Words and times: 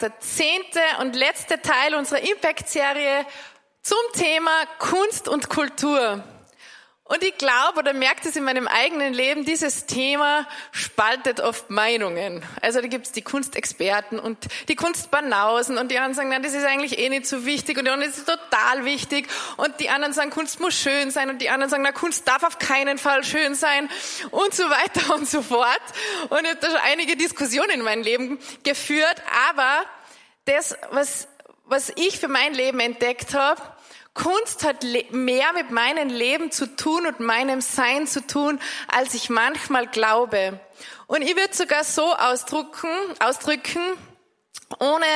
Der 0.00 0.18
zehnte 0.20 0.80
und 1.00 1.16
letzte 1.16 1.60
Teil 1.60 1.94
unserer 1.94 2.20
Impact-Serie 2.20 3.26
zum 3.82 3.98
Thema 4.12 4.50
Kunst 4.78 5.28
und 5.28 5.48
Kultur. 5.48 6.22
Und 7.08 7.22
ich 7.22 7.38
glaube 7.38 7.78
oder 7.78 7.94
merke 7.94 8.28
es 8.28 8.36
in 8.36 8.44
meinem 8.44 8.68
eigenen 8.68 9.14
Leben, 9.14 9.46
dieses 9.46 9.86
Thema 9.86 10.46
spaltet 10.72 11.40
oft 11.40 11.70
Meinungen. 11.70 12.44
Also 12.60 12.82
da 12.82 12.86
gibt's 12.86 13.12
die 13.12 13.22
Kunstexperten 13.22 14.18
und 14.18 14.36
die 14.68 14.76
Kunstbanausen 14.76 15.78
und 15.78 15.90
die 15.90 15.96
anderen 15.96 16.14
sagen, 16.14 16.28
nein, 16.28 16.42
das 16.42 16.52
ist 16.52 16.66
eigentlich 16.66 16.98
eh 16.98 17.08
nicht 17.08 17.26
so 17.26 17.46
wichtig 17.46 17.78
und 17.78 17.86
die 17.86 17.90
anderen 17.90 18.12
ist 18.12 18.26
total 18.26 18.84
wichtig 18.84 19.26
und 19.56 19.80
die 19.80 19.88
anderen 19.88 20.12
sagen, 20.12 20.28
Kunst 20.28 20.60
muss 20.60 20.74
schön 20.74 21.10
sein 21.10 21.30
und 21.30 21.40
die 21.40 21.48
anderen 21.48 21.70
sagen, 21.70 21.82
na, 21.82 21.92
Kunst 21.92 22.28
darf 22.28 22.42
auf 22.42 22.58
keinen 22.58 22.98
Fall 22.98 23.24
schön 23.24 23.54
sein 23.54 23.88
und 24.30 24.52
so 24.52 24.64
weiter 24.64 25.14
und 25.14 25.26
so 25.26 25.40
fort. 25.40 25.80
Und 26.28 26.42
ich 26.42 26.50
habe 26.50 26.60
da 26.60 26.66
schon 26.66 26.80
einige 26.84 27.16
Diskussionen 27.16 27.70
in 27.70 27.82
meinem 27.82 28.02
Leben 28.02 28.38
geführt, 28.64 29.22
aber 29.48 29.82
das, 30.44 30.76
was, 30.90 31.26
was 31.64 31.90
ich 31.96 32.18
für 32.18 32.28
mein 32.28 32.52
Leben 32.52 32.80
entdeckt 32.80 33.32
habe, 33.32 33.62
Kunst 34.14 34.64
hat 34.64 34.84
mehr 35.10 35.52
mit 35.52 35.70
meinem 35.70 36.08
Leben 36.08 36.50
zu 36.50 36.66
tun 36.74 37.06
und 37.06 37.20
meinem 37.20 37.60
Sein 37.60 38.06
zu 38.06 38.26
tun, 38.26 38.60
als 38.88 39.14
ich 39.14 39.30
manchmal 39.30 39.86
glaube. 39.86 40.60
Und 41.06 41.22
ich 41.22 41.36
würde 41.36 41.54
sogar 41.54 41.84
so 41.84 42.14
ausdrücken, 42.14 42.90
ausdrücken, 43.20 43.80
ohne 44.78 45.06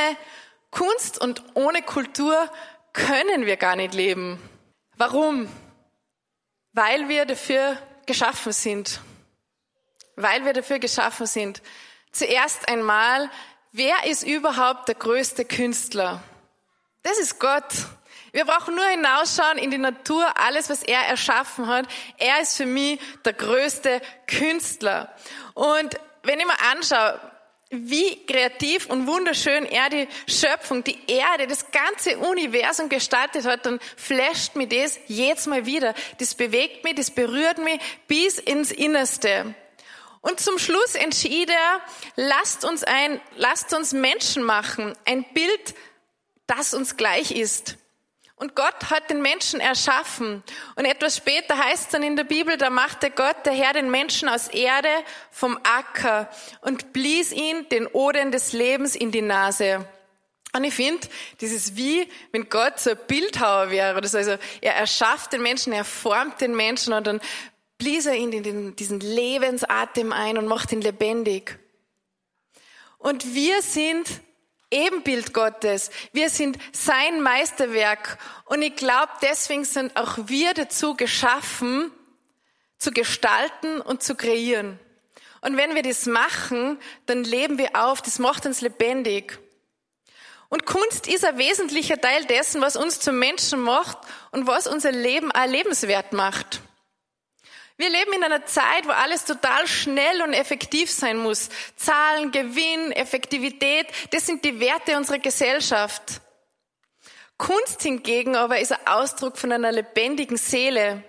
Kunst 0.70 1.20
und 1.20 1.42
ohne 1.54 1.82
Kultur 1.82 2.50
können 2.92 3.46
wir 3.46 3.56
gar 3.56 3.76
nicht 3.76 3.94
leben. 3.94 4.40
Warum? 4.96 5.48
Weil 6.72 7.08
wir 7.08 7.26
dafür 7.26 7.76
geschaffen 8.06 8.52
sind. 8.52 9.00
Weil 10.16 10.44
wir 10.44 10.52
dafür 10.52 10.78
geschaffen 10.78 11.26
sind. 11.26 11.62
Zuerst 12.12 12.68
einmal, 12.68 13.30
wer 13.72 14.04
ist 14.06 14.22
überhaupt 14.22 14.88
der 14.88 14.94
größte 14.94 15.44
Künstler? 15.44 16.22
Das 17.02 17.18
ist 17.18 17.38
Gott. 17.38 17.72
Wir 18.32 18.46
brauchen 18.46 18.74
nur 18.74 18.86
hinausschauen 18.86 19.58
in 19.58 19.70
die 19.70 19.78
Natur, 19.78 20.26
alles, 20.38 20.70
was 20.70 20.82
er 20.82 21.00
erschaffen 21.00 21.66
hat. 21.66 21.86
Er 22.16 22.40
ist 22.40 22.56
für 22.56 22.66
mich 22.66 22.98
der 23.26 23.34
größte 23.34 24.00
Künstler. 24.26 25.14
Und 25.52 26.00
wenn 26.22 26.40
ich 26.40 26.46
mir 26.46 26.60
anschaue, 26.70 27.20
wie 27.68 28.24
kreativ 28.26 28.86
und 28.86 29.06
wunderschön 29.06 29.66
er 29.66 29.88
die 29.90 30.08
Schöpfung, 30.26 30.82
die 30.84 30.98
Erde, 31.06 31.46
das 31.46 31.70
ganze 31.70 32.18
Universum 32.18 32.88
gestaltet 32.88 33.46
hat, 33.46 33.66
dann 33.66 33.80
flasht 33.96 34.56
mich 34.56 34.68
das 34.68 34.98
jedes 35.06 35.46
Mal 35.46 35.66
wieder. 35.66 35.94
Das 36.18 36.34
bewegt 36.34 36.84
mich, 36.84 36.94
das 36.94 37.10
berührt 37.10 37.58
mich 37.58 37.80
bis 38.08 38.38
ins 38.38 38.72
Innerste. 38.72 39.54
Und 40.22 40.40
zum 40.40 40.58
Schluss 40.58 40.94
entschied 40.94 41.50
er, 41.50 41.80
lasst 42.16 42.64
uns 42.64 42.84
ein, 42.84 43.20
lasst 43.36 43.74
uns 43.74 43.92
Menschen 43.92 44.42
machen, 44.42 44.94
ein 45.04 45.24
Bild, 45.34 45.74
das 46.46 46.74
uns 46.74 46.96
gleich 46.96 47.32
ist. 47.32 47.76
Und 48.42 48.56
Gott 48.56 48.90
hat 48.90 49.08
den 49.08 49.22
Menschen 49.22 49.60
erschaffen. 49.60 50.42
Und 50.74 50.84
etwas 50.84 51.16
später 51.16 51.56
heißt 51.56 51.84
es 51.84 51.88
dann 51.90 52.02
in 52.02 52.16
der 52.16 52.24
Bibel, 52.24 52.56
da 52.56 52.70
machte 52.70 53.12
Gott, 53.12 53.36
der 53.44 53.52
Herr, 53.52 53.72
den 53.72 53.88
Menschen 53.88 54.28
aus 54.28 54.48
Erde 54.48 54.88
vom 55.30 55.56
Acker 55.62 56.28
und 56.60 56.92
blies 56.92 57.30
ihn 57.30 57.68
den 57.68 57.86
Odem 57.86 58.32
des 58.32 58.52
Lebens 58.52 58.96
in 58.96 59.12
die 59.12 59.22
Nase. 59.22 59.86
Und 60.52 60.64
ich 60.64 60.74
finde, 60.74 61.06
ist 61.38 61.76
wie, 61.76 62.08
wenn 62.32 62.48
Gott 62.48 62.80
so 62.80 62.90
ein 62.90 62.98
Bildhauer 63.06 63.70
wäre. 63.70 63.96
Oder 63.96 64.08
so. 64.08 64.18
Also 64.18 64.36
er 64.60 64.74
erschafft 64.74 65.32
den 65.32 65.42
Menschen, 65.42 65.72
er 65.72 65.84
formt 65.84 66.40
den 66.40 66.56
Menschen 66.56 66.94
und 66.94 67.06
dann 67.06 67.20
blies 67.78 68.06
er 68.06 68.16
ihn 68.16 68.32
in 68.32 68.74
diesen 68.74 68.98
Lebensatem 68.98 70.12
ein 70.12 70.36
und 70.36 70.48
macht 70.48 70.72
ihn 70.72 70.80
lebendig. 70.80 71.60
Und 72.98 73.36
wir 73.36 73.62
sind 73.62 74.08
Ebenbild 74.72 75.32
Gottes. 75.32 75.90
Wir 76.12 76.30
sind 76.30 76.58
sein 76.72 77.20
Meisterwerk. 77.20 78.18
Und 78.46 78.62
ich 78.62 78.74
glaube, 78.74 79.12
deswegen 79.22 79.64
sind 79.64 79.96
auch 79.96 80.18
wir 80.26 80.54
dazu 80.54 80.94
geschaffen, 80.94 81.92
zu 82.78 82.90
gestalten 82.90 83.80
und 83.80 84.02
zu 84.02 84.16
kreieren. 84.16 84.80
Und 85.42 85.56
wenn 85.56 85.74
wir 85.74 85.82
das 85.82 86.06
machen, 86.06 86.78
dann 87.06 87.24
leben 87.24 87.58
wir 87.58 87.70
auf. 87.74 88.02
Das 88.02 88.18
macht 88.18 88.46
uns 88.46 88.60
lebendig. 88.60 89.38
Und 90.48 90.66
Kunst 90.66 91.08
ist 91.08 91.24
ein 91.24 91.38
wesentlicher 91.38 92.00
Teil 92.00 92.24
dessen, 92.26 92.60
was 92.60 92.76
uns 92.76 93.00
zum 93.00 93.18
Menschen 93.18 93.60
macht 93.60 93.98
und 94.32 94.46
was 94.46 94.66
unser 94.66 94.92
Leben 94.92 95.32
auch 95.32 95.46
lebenswert 95.46 96.12
macht. 96.12 96.60
Wir 97.76 97.90
leben 97.90 98.12
in 98.12 98.24
einer 98.24 98.44
Zeit, 98.46 98.86
wo 98.86 98.90
alles 98.90 99.24
total 99.24 99.66
schnell 99.66 100.22
und 100.22 100.34
effektiv 100.34 100.90
sein 100.90 101.16
muss. 101.16 101.48
Zahlen, 101.76 102.30
Gewinn, 102.30 102.92
Effektivität, 102.92 103.86
das 104.10 104.26
sind 104.26 104.44
die 104.44 104.60
Werte 104.60 104.96
unserer 104.96 105.18
Gesellschaft. 105.18 106.20
Kunst 107.38 107.82
hingegen 107.82 108.36
aber 108.36 108.60
ist 108.60 108.72
ein 108.72 108.86
Ausdruck 108.86 109.36
von 109.36 109.50
einer 109.50 109.72
lebendigen 109.72 110.36
Seele 110.36 111.02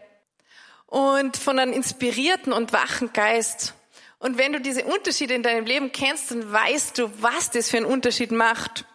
und 0.88 1.38
von 1.38 1.60
einem 1.60 1.74
inspirierten 1.74 2.54
und 2.54 2.74
wachen 2.74 3.14
Geist. 3.14 3.74
Und 4.20 4.38
wenn 4.38 4.54
du 4.54 4.62
diese 4.62 4.86
Unterschiede 4.86 5.34
in 5.34 5.44
deinem 5.44 5.66
Leben 5.66 5.92
kennst, 5.92 6.32
dann 6.32 6.52
weißt 6.52 6.98
du, 6.98 7.12
was 7.22 7.52
das 7.52 7.70
für 7.70 7.78
einen 7.78 7.86
Unterschied 7.86 8.32
macht. 8.32 8.86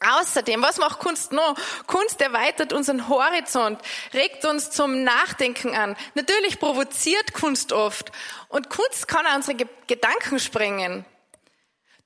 Außerdem, 0.00 0.62
was 0.62 0.78
macht 0.78 0.98
Kunst 0.98 1.32
noch? 1.32 1.56
Kunst 1.86 2.22
erweitert 2.22 2.72
unseren 2.72 3.08
Horizont, 3.08 3.78
regt 4.14 4.46
uns 4.46 4.70
zum 4.70 5.04
Nachdenken 5.04 5.76
an. 5.76 5.94
Natürlich 6.14 6.58
provoziert 6.58 7.34
Kunst 7.34 7.72
oft. 7.72 8.10
Und 8.48 8.70
Kunst 8.70 9.08
kann 9.08 9.26
auch 9.26 9.36
unsere 9.36 9.58
Gedanken 9.86 10.38
sprengen. 10.38 11.04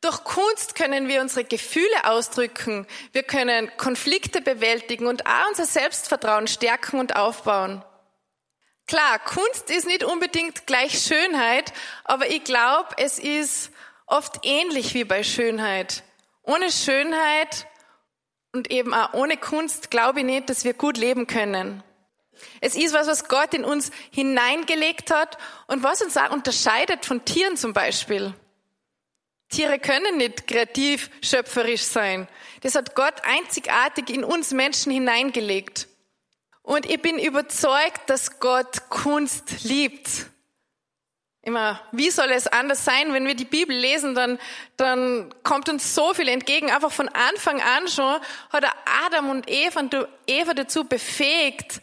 Durch 0.00 0.25
Kunst 0.25 0.75
können 0.75 1.09
wir 1.09 1.21
unsere 1.21 1.44
Gefühle 1.44 2.05
ausdrücken. 2.05 2.87
Wir 3.12 3.22
können 3.22 3.71
Konflikte 3.77 4.41
bewältigen 4.41 5.06
und 5.06 5.25
auch 5.26 5.49
unser 5.49 5.65
Selbstvertrauen 5.65 6.49
stärken 6.49 6.99
und 6.99 7.16
aufbauen. 7.16 7.82
Klar, 8.87 9.19
Kunst 9.21 9.71
ist 9.71 9.87
nicht 9.87 10.05
unbedingt 10.05 10.66
gleich 10.66 10.99
Schönheit, 10.99 11.72
aber 12.03 12.28
ich 12.28 12.44
glaube, 12.44 12.88
es 12.99 13.19
ist 13.19 13.71
oft 14.06 14.41
ähnlich 14.43 14.93
wie 14.93 15.05
bei 15.05 15.22
Schönheit. 15.22 16.03
Ohne 16.43 16.71
Schönheit 16.71 17.66
und 18.55 18.71
eben 18.71 18.95
auch 18.95 19.13
ohne 19.13 19.37
Kunst 19.37 19.91
glaube 19.91 20.21
ich 20.21 20.27
nicht, 20.27 20.49
dass 20.49 20.65
wir 20.65 20.75
gut 20.75 20.97
leben 20.97 21.27
können. 21.27 21.83
Es 22.61 22.75
ist 22.77 22.95
was, 22.95 23.07
was 23.07 23.29
Gott 23.29 23.53
in 23.53 23.65
uns 23.65 23.91
hineingelegt 24.11 25.11
hat 25.11 25.39
und 25.67 25.83
was 25.83 26.03
uns 26.03 26.17
auch 26.17 26.31
unterscheidet 26.31 27.05
von 27.05 27.25
Tieren 27.25 27.57
zum 27.57 27.73
Beispiel. 27.73 28.33
Tiere 29.49 29.79
können 29.79 30.17
nicht 30.17 30.47
kreativ, 30.47 31.11
schöpferisch 31.21 31.83
sein. 31.83 32.29
Das 32.63 32.75
hat 32.75 32.95
Gott 32.95 33.15
einzigartig 33.25 34.11
in 34.11 34.25
uns 34.25 34.53
Menschen 34.53 34.91
hineingelegt. 34.93 35.89
Und 36.63 36.87
ich 36.87 37.01
bin 37.03 37.19
überzeugt, 37.19 38.09
dass 38.09 38.41
Gott 38.41 38.89
Kunst 38.89 39.65
liebt. 39.65 40.27
Immer, 41.44 41.78
wie 41.93 42.10
soll 42.10 42.31
es 42.31 42.47
anders 42.47 42.87
sein? 42.87 43.12
Wenn 43.12 43.27
wir 43.27 43.34
die 43.34 43.44
Bibel 43.44 43.77
lesen, 43.77 44.15
dann, 44.15 44.38
dann 44.78 45.34
kommt 45.43 45.69
uns 45.69 45.94
so 45.94 46.15
viel 46.15 46.28
entgegen. 46.28 46.71
Einfach 46.71 46.91
von 46.91 47.10
Anfang 47.10 47.60
an 47.60 47.87
schon 47.87 48.19
hat 48.49 48.65
er 48.65 48.72
Adam 49.05 49.28
und 49.28 49.50
Eva, 49.50 49.82
Eva 50.27 50.55
dazu 50.55 50.84
befähigt, 50.84 51.82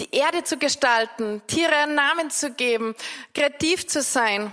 die 0.00 0.14
Erde 0.14 0.44
zu 0.44 0.58
gestalten, 0.58 1.40
Tiere 1.46 1.76
einen 1.76 1.94
Namen 1.94 2.30
zu 2.30 2.52
geben, 2.52 2.94
kreativ 3.34 3.86
zu 3.86 4.02
sein. 4.02 4.52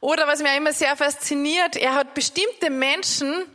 Oder 0.00 0.26
was 0.26 0.42
mir 0.42 0.54
immer 0.54 0.74
sehr 0.74 0.94
fasziniert, 0.94 1.76
er 1.76 1.94
hat 1.94 2.12
bestimmte 2.12 2.68
Menschen 2.68 3.46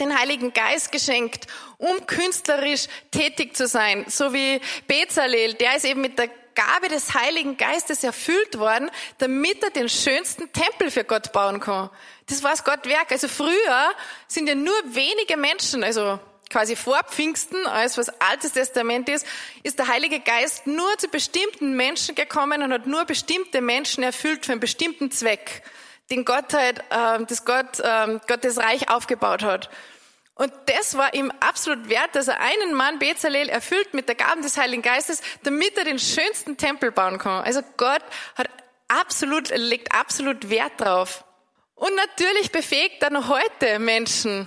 den 0.00 0.18
Heiligen 0.18 0.54
Geist 0.54 0.90
geschenkt, 0.90 1.46
um 1.76 2.06
künstlerisch 2.06 2.86
tätig 3.10 3.54
zu 3.56 3.66
sein. 3.66 4.06
So 4.08 4.32
wie 4.32 4.58
Bezalel, 4.86 5.52
der 5.52 5.76
ist 5.76 5.84
eben 5.84 6.00
mit 6.00 6.18
der 6.18 6.30
Gabe 6.54 6.88
des 6.88 7.14
Heiligen 7.14 7.56
Geistes 7.56 8.04
erfüllt 8.04 8.58
worden, 8.58 8.90
damit 9.18 9.62
er 9.62 9.70
den 9.70 9.88
schönsten 9.88 10.52
Tempel 10.52 10.90
für 10.90 11.04
Gott 11.04 11.32
bauen 11.32 11.60
kann. 11.60 11.90
Das 12.26 12.42
war 12.42 12.50
das 12.50 12.64
Gottwerk. 12.64 13.10
Also 13.10 13.28
früher 13.28 13.92
sind 14.28 14.48
ja 14.48 14.54
nur 14.54 14.74
wenige 14.86 15.36
Menschen, 15.36 15.84
also 15.84 16.18
quasi 16.52 16.76
vor 16.76 17.00
Pfingsten, 17.04 17.66
als 17.66 17.96
was 17.96 18.08
Altes 18.20 18.52
Testament 18.52 19.08
ist, 19.08 19.26
ist 19.62 19.78
der 19.78 19.88
Heilige 19.88 20.20
Geist 20.20 20.66
nur 20.66 20.98
zu 20.98 21.08
bestimmten 21.08 21.74
Menschen 21.76 22.14
gekommen 22.14 22.62
und 22.62 22.72
hat 22.72 22.86
nur 22.86 23.04
bestimmte 23.06 23.60
Menschen 23.60 24.04
erfüllt 24.04 24.46
für 24.46 24.52
einen 24.52 24.60
bestimmten 24.60 25.10
Zweck, 25.10 25.62
den 26.10 26.24
Gott 26.24 26.52
halt, 26.52 26.80
äh, 26.90 27.24
das 27.26 27.44
Gott, 27.44 27.80
äh, 27.80 28.18
Gottes 28.28 28.58
Reich 28.58 28.90
aufgebaut 28.90 29.42
hat. 29.42 29.70
Und 30.34 30.52
das 30.66 30.96
war 30.96 31.12
ihm 31.14 31.30
absolut 31.40 31.88
wert, 31.88 32.14
dass 32.14 32.28
er 32.28 32.40
einen 32.40 32.74
Mann 32.74 32.98
Bezalel 32.98 33.48
erfüllt 33.48 33.92
mit 33.92 34.08
der 34.08 34.14
Gaben 34.14 34.42
des 34.42 34.56
Heiligen 34.56 34.82
Geistes, 34.82 35.20
damit 35.42 35.76
er 35.76 35.84
den 35.84 35.98
schönsten 35.98 36.56
Tempel 36.56 36.90
bauen 36.90 37.18
kann. 37.18 37.44
Also 37.44 37.60
Gott 37.76 38.02
hat 38.34 38.48
absolut, 38.88 39.50
legt 39.50 39.94
absolut 39.94 40.48
Wert 40.48 40.80
drauf. 40.80 41.24
Und 41.74 41.94
natürlich 41.96 42.50
befähigt 42.52 43.02
er 43.02 43.10
noch 43.10 43.28
heute 43.28 43.78
Menschen 43.78 44.46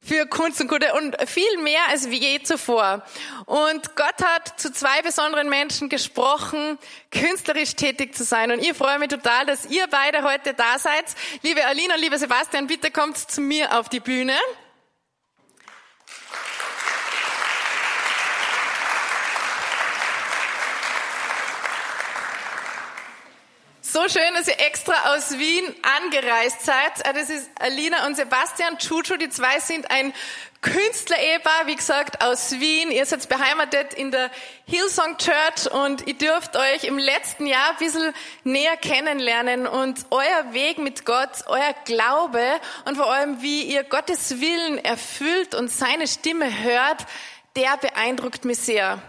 für 0.00 0.26
Kunst 0.26 0.60
und 0.60 0.68
Gute 0.68 0.94
und 0.94 1.16
viel 1.28 1.58
mehr 1.58 1.80
als 1.88 2.10
wie 2.10 2.18
je 2.18 2.42
zuvor. 2.42 3.04
Und 3.46 3.94
Gott 3.94 4.22
hat 4.22 4.58
zu 4.58 4.72
zwei 4.72 5.00
besonderen 5.02 5.48
Menschen 5.48 5.88
gesprochen, 5.88 6.78
künstlerisch 7.10 7.76
tätig 7.76 8.14
zu 8.14 8.24
sein. 8.24 8.50
Und 8.50 8.58
ich 8.58 8.74
freue 8.74 8.98
mich 8.98 9.08
total, 9.08 9.46
dass 9.46 9.66
ihr 9.66 9.86
beide 9.88 10.24
heute 10.24 10.54
da 10.54 10.78
seid. 10.78 11.04
Liebe 11.42 11.64
Alina, 11.66 11.94
lieber 11.96 12.18
Sebastian, 12.18 12.66
bitte 12.66 12.90
kommt 12.90 13.16
zu 13.16 13.40
mir 13.40 13.78
auf 13.78 13.88
die 13.88 14.00
Bühne. 14.00 14.34
So 23.92 24.08
schön, 24.08 24.32
dass 24.34 24.48
ihr 24.48 24.58
extra 24.58 25.14
aus 25.14 25.38
Wien 25.38 25.64
angereist 25.82 26.64
seid. 26.64 27.04
Äh, 27.04 27.12
das 27.12 27.28
ist 27.28 27.50
Alina 27.60 28.06
und 28.06 28.16
Sebastian 28.16 28.78
Chuchu. 28.78 29.18
Die 29.18 29.28
zwei 29.28 29.60
sind 29.60 29.90
ein 29.90 30.14
Künstler-Ehepaar, 30.62 31.66
wie 31.66 31.76
gesagt, 31.76 32.24
aus 32.24 32.52
Wien. 32.52 32.90
Ihr 32.90 33.04
seid 33.04 33.28
beheimatet 33.28 33.92
in 33.92 34.10
der 34.10 34.30
Hillsong 34.64 35.18
Church 35.18 35.70
und 35.70 36.06
ihr 36.06 36.14
dürft 36.14 36.56
euch 36.56 36.84
im 36.84 36.96
letzten 36.96 37.44
Jahr 37.44 37.72
ein 37.72 37.76
bisschen 37.76 38.14
näher 38.44 38.78
kennenlernen 38.78 39.66
und 39.66 40.06
euer 40.08 40.54
Weg 40.54 40.78
mit 40.78 41.04
Gott, 41.04 41.44
euer 41.48 41.74
Glaube 41.84 42.42
und 42.86 42.96
vor 42.96 43.12
allem, 43.12 43.42
wie 43.42 43.64
ihr 43.64 43.84
Gottes 43.84 44.40
Willen 44.40 44.82
erfüllt 44.82 45.54
und 45.54 45.70
seine 45.70 46.08
Stimme 46.08 46.62
hört, 46.62 47.04
der 47.56 47.76
beeindruckt 47.76 48.46
mich 48.46 48.58
sehr. 48.58 49.02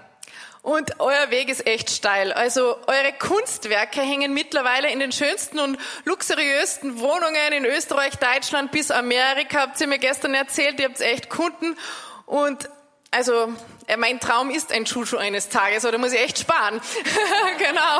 Und 0.63 1.01
euer 1.01 1.29
Weg 1.29 1.49
ist 1.49 1.67
echt 1.67 1.89
steil. 1.89 2.31
Also 2.31 2.77
eure 2.87 3.11
Kunstwerke 3.19 3.99
hängen 3.99 4.33
mittlerweile 4.33 4.89
in 4.89 4.99
den 4.99 5.11
schönsten 5.11 5.59
und 5.59 5.77
luxuriösten 6.05 6.99
Wohnungen 6.99 7.51
in 7.51 7.65
Österreich, 7.65 8.13
Deutschland 8.15 8.71
bis 8.71 8.89
Amerika. 8.89 9.59
Habt 9.59 9.81
ihr 9.81 9.87
mir 9.87 9.99
gestern 9.99 10.33
erzählt, 10.33 10.79
ihr 10.79 10.87
habt 10.87 11.01
echt 11.01 11.29
Kunden. 11.29 11.77
Und 12.25 12.69
also 13.11 13.53
äh, 13.87 13.97
mein 13.97 14.21
Traum 14.21 14.49
ist 14.49 14.71
ein 14.71 14.85
Schulschuh 14.85 15.17
eines 15.17 15.49
Tages, 15.49 15.83
oder 15.83 15.97
muss 15.97 16.13
ich 16.13 16.21
echt 16.21 16.39
sparen. 16.39 16.79
genau. 17.57 17.99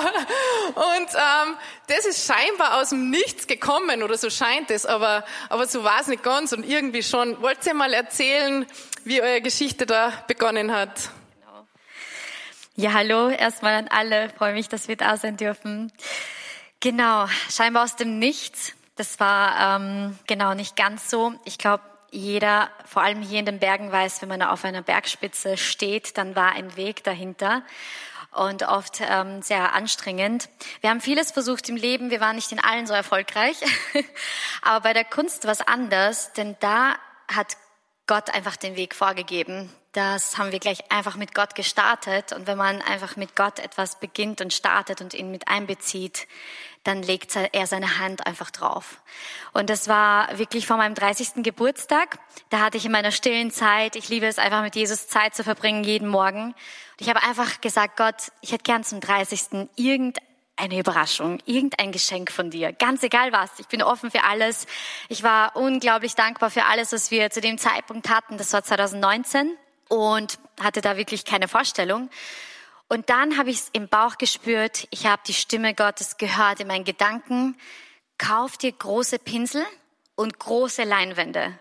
Und 0.76 1.10
ähm, 1.16 1.58
das 1.88 2.06
ist 2.06 2.26
scheinbar 2.26 2.80
aus 2.80 2.90
dem 2.90 3.10
Nichts 3.10 3.46
gekommen, 3.46 4.04
oder 4.04 4.18
so 4.18 4.30
scheint 4.30 4.72
es, 4.72 4.86
aber, 4.86 5.26
aber 5.50 5.68
so 5.68 5.84
war 5.84 6.00
es 6.00 6.08
nicht 6.08 6.24
ganz 6.24 6.54
und 6.54 6.66
irgendwie 6.66 7.04
schon. 7.04 7.42
Wollt 7.42 7.66
ihr 7.66 7.74
mal 7.74 7.94
erzählen, 7.94 8.66
wie 9.04 9.22
eure 9.22 9.42
Geschichte 9.42 9.86
da 9.86 10.14
begonnen 10.28 10.72
hat? 10.72 11.12
Ja, 12.76 12.94
hallo 12.94 13.30
erstmal 13.30 13.76
an 13.76 13.88
alle. 13.88 14.30
Freue 14.30 14.54
mich, 14.54 14.68
dass 14.68 14.88
wir 14.88 14.96
da 14.96 15.16
sein 15.16 15.38
dürfen. 15.38 15.92
Genau, 16.80 17.28
scheinbar 17.48 17.84
aus 17.84 17.96
dem 17.96 18.18
Nichts. 18.18 18.74
Das 18.96 19.20
war 19.20 19.80
ähm, 19.80 20.18
genau 20.26 20.56
nicht 20.56 20.76
ganz 20.76 21.08
so. 21.08 21.36
Ich 21.46 21.60
glaube, 21.60 21.84
jeder, 22.10 22.72
vor 22.86 23.04
allem 23.04 23.22
hier 23.22 23.38
in 23.38 23.46
den 23.46 23.60
Bergen, 23.60 23.92
weiß, 23.92 24.24
wenn 24.24 24.30
man 24.30 24.42
auf 24.42 24.66
einer 24.66 24.82
Bergspitze 24.82 25.56
steht, 25.56 26.18
dann 26.18 26.36
war 26.36 26.54
ein 26.54 26.76
Weg 26.76 27.04
dahinter 27.04 27.62
und 28.32 28.64
oft 28.64 29.02
ähm, 29.02 29.44
sehr 29.44 29.74
anstrengend. 29.74 30.50
Wir 30.82 30.90
haben 30.90 31.00
vieles 31.00 31.32
versucht 31.32 31.70
im 31.70 31.76
Leben, 31.76 32.10
wir 32.10 32.22
waren 32.22 32.36
nicht 32.36 32.52
in 32.52 32.60
allen 32.60 32.88
so 32.88 32.96
erfolgreich, 32.96 33.58
aber 34.64 34.82
bei 34.82 34.94
der 34.94 35.06
Kunst 35.06 35.46
was 35.46 35.62
anders, 35.62 36.34
denn 36.34 36.56
da 36.60 36.96
hat 37.32 37.56
Gott 38.08 38.34
einfach 38.34 38.56
den 38.56 38.76
Weg 38.76 38.96
vorgegeben 38.96 39.70
das 39.94 40.40
haben 40.40 40.52
wir 40.52 40.60
gleich 40.60 40.92
einfach 40.92 41.16
mit 41.16 41.36
Gott 41.36 41.54
gestartet. 41.54 42.34
Und 42.34 42.48
wenn 42.48 42.58
man 42.58 42.82
einfach 42.82 43.16
mit 43.16 43.36
Gott 43.36 43.60
etwas 43.60 44.00
beginnt 44.00 44.42
und 44.42 44.52
startet 44.52 45.02
und 45.02 45.14
ihn 45.14 45.30
mit 45.30 45.48
einbezieht, 45.48 46.28
dann 46.84 47.04
legt 47.04 47.36
er 47.36 47.68
seine 47.68 48.00
Hand 48.00 48.26
einfach 48.26 48.50
drauf. 48.50 49.02
Und 49.54 49.70
das 49.70 49.88
war 49.88 50.38
wirklich 50.38 50.66
vor 50.66 50.78
meinem 50.78 50.96
30. 50.96 51.44
Geburtstag. 51.44 52.18
Da 52.50 52.60
hatte 52.60 52.78
ich 52.78 52.86
in 52.86 52.92
meiner 52.92 53.12
stillen 53.12 53.52
Zeit, 53.52 53.96
ich 53.96 54.10
liebe 54.10 54.26
es 54.26 54.40
einfach 54.40 54.64
mit 54.64 54.76
Jesus 54.76 55.08
Zeit 55.08 55.36
zu 55.36 55.44
verbringen, 55.44 55.84
jeden 55.84 56.10
Morgen. 56.10 56.48
Und 56.48 56.56
ich 57.00 57.10
habe 57.10 57.22
einfach 57.22 57.62
gesagt, 57.62 57.96
Gott, 57.96 58.32
ich 58.42 58.52
hätte 58.52 58.64
gern 58.64 58.84
zum 58.84 59.00
30. 59.00 59.70
irgendeine 60.56 60.80
Überraschung, 60.80 61.40
irgendein 61.46 61.92
Geschenk 61.92 62.32
von 62.32 62.50
dir. 62.50 62.74
Ganz 62.74 63.04
egal 63.04 63.32
was. 63.32 63.50
Ich 63.58 63.68
bin 63.68 63.82
offen 63.82 64.12
für 64.12 64.24
alles. 64.24 64.68
Ich 65.10 65.24
war 65.24 65.56
unglaublich 65.56 66.16
dankbar 66.16 66.50
für 66.52 66.66
alles, 66.66 66.92
was 66.92 67.12
wir 67.12 67.30
zu 67.32 67.42
dem 67.42 67.58
Zeitpunkt 67.58 68.10
hatten. 68.10 68.38
Das 68.38 68.54
war 68.54 68.64
2019 68.64 69.58
und 69.90 70.40
hatte 70.62 70.82
da 70.82 70.96
wirklich 70.96 71.26
keine 71.26 71.48
Vorstellung. 71.48 72.10
Und 72.88 73.10
dann 73.10 73.38
habe 73.38 73.50
ich 73.50 73.58
es 73.58 73.70
im 73.74 73.88
Bauch 73.88 74.18
gespürt, 74.18 74.88
ich 74.92 75.08
habe 75.08 75.22
die 75.26 75.34
Stimme 75.34 75.74
Gottes 75.74 76.18
gehört 76.18 76.60
in 76.60 76.68
meinen 76.68 76.86
Gedanken, 76.86 77.58
kauf 78.18 78.58
dir 78.58 78.72
große 78.72 79.18
Pinsel 79.20 79.66
und 80.16 80.38
große 80.38 80.84
Leinwände. 80.84 81.58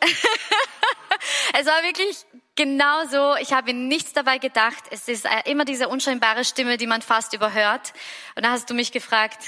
es 1.58 1.66
war 1.66 1.82
wirklich 1.82 2.24
genau 2.56 3.04
so. 3.04 3.36
Ich 3.40 3.52
habe 3.52 3.72
nichts 3.72 4.12
dabei 4.12 4.38
gedacht. 4.38 4.84
Es 4.90 5.08
ist 5.08 5.24
äh, 5.24 5.28
immer 5.44 5.64
diese 5.64 5.88
unscheinbare 5.88 6.44
Stimme, 6.44 6.76
die 6.76 6.86
man 6.86 7.02
fast 7.02 7.34
überhört. 7.34 7.92
Und 8.34 8.44
da 8.44 8.50
hast 8.50 8.68
du 8.68 8.74
mich 8.74 8.92
gefragt, 8.92 9.38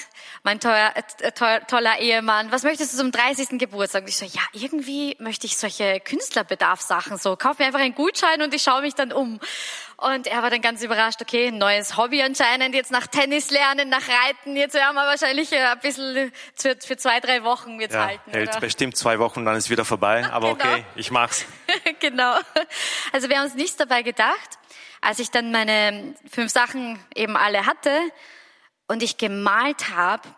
mein 0.43 0.61
teuer, 0.61 0.93
äh, 1.21 1.61
toller 1.67 1.99
Ehemann, 1.99 2.53
was 2.53 2.63
möchtest 2.63 2.95
du 2.95 2.99
zum 2.99 3.11
30. 3.11 3.59
Geburtstag? 3.59 4.03
Und 4.03 4.09
ich 4.09 4.17
so, 4.17 4.25
ja, 4.25 4.43
irgendwie 4.53 5.17
möchte 5.19 5.47
ich 5.47 5.57
solche 5.57 6.01
Künstlerbedarfssachen 6.01 7.19
so. 7.19 7.37
Kauf 7.37 7.59
mir 7.59 7.67
einfach 7.67 7.81
einen 7.81 7.95
Gutschein 7.95 8.43
und 8.43 8.55
ich 8.55 8.63
schaue 8.63 8.83
mich 8.83 8.95
dann 8.95 9.13
um. 9.13 9.41
Und 10.01 10.29
er 10.29 10.43
war 10.43 10.51
dann 10.51 10.63
ganz 10.63 10.81
überrascht, 10.85 11.21
okay, 11.21 11.51
neues 11.51 11.97
Hobby 11.97 12.23
anscheinend, 12.23 12.73
jetzt 12.73 12.93
nach 12.93 13.09
Tennis 13.09 13.51
lernen, 13.51 13.89
nach 13.89 14.05
Reiten, 14.09 14.55
jetzt 14.55 14.75
werden 14.75 14.95
wir 14.95 15.05
wahrscheinlich 15.05 15.51
äh, 15.53 15.57
ein 15.57 15.81
bisschen 15.81 16.31
für, 16.55 16.77
für 16.77 16.97
zwei, 16.97 17.19
drei 17.19 17.43
Wochen 17.43 17.81
jetzt 17.81 17.95
ja, 17.95 18.07
halten. 18.07 18.31
Hält 18.31 18.51
oder? 18.51 18.61
bestimmt 18.61 18.97
zwei 18.97 19.19
Wochen, 19.19 19.45
dann 19.45 19.57
ist 19.57 19.71
wieder 19.71 19.85
vorbei, 19.85 20.25
aber 20.31 20.55
genau. 20.55 20.73
okay, 20.73 20.85
ich 20.95 21.11
mach's. 21.11 21.47
genau. 22.01 22.37
Also 23.13 23.29
wir 23.29 23.39
haben 23.39 23.45
uns 23.45 23.55
nichts 23.55 23.77
dabei 23.77 24.03
gedacht. 24.03 24.59
Als 25.01 25.19
ich 25.19 25.31
dann 25.31 25.53
meine 25.53 26.15
fünf 26.31 26.51
Sachen 26.53 26.99
eben 27.15 27.37
alle 27.37 27.67
hatte 27.67 28.01
und 28.89 29.03
ich 29.03 29.17
gemalt 29.17 29.91
habe, 29.91 30.29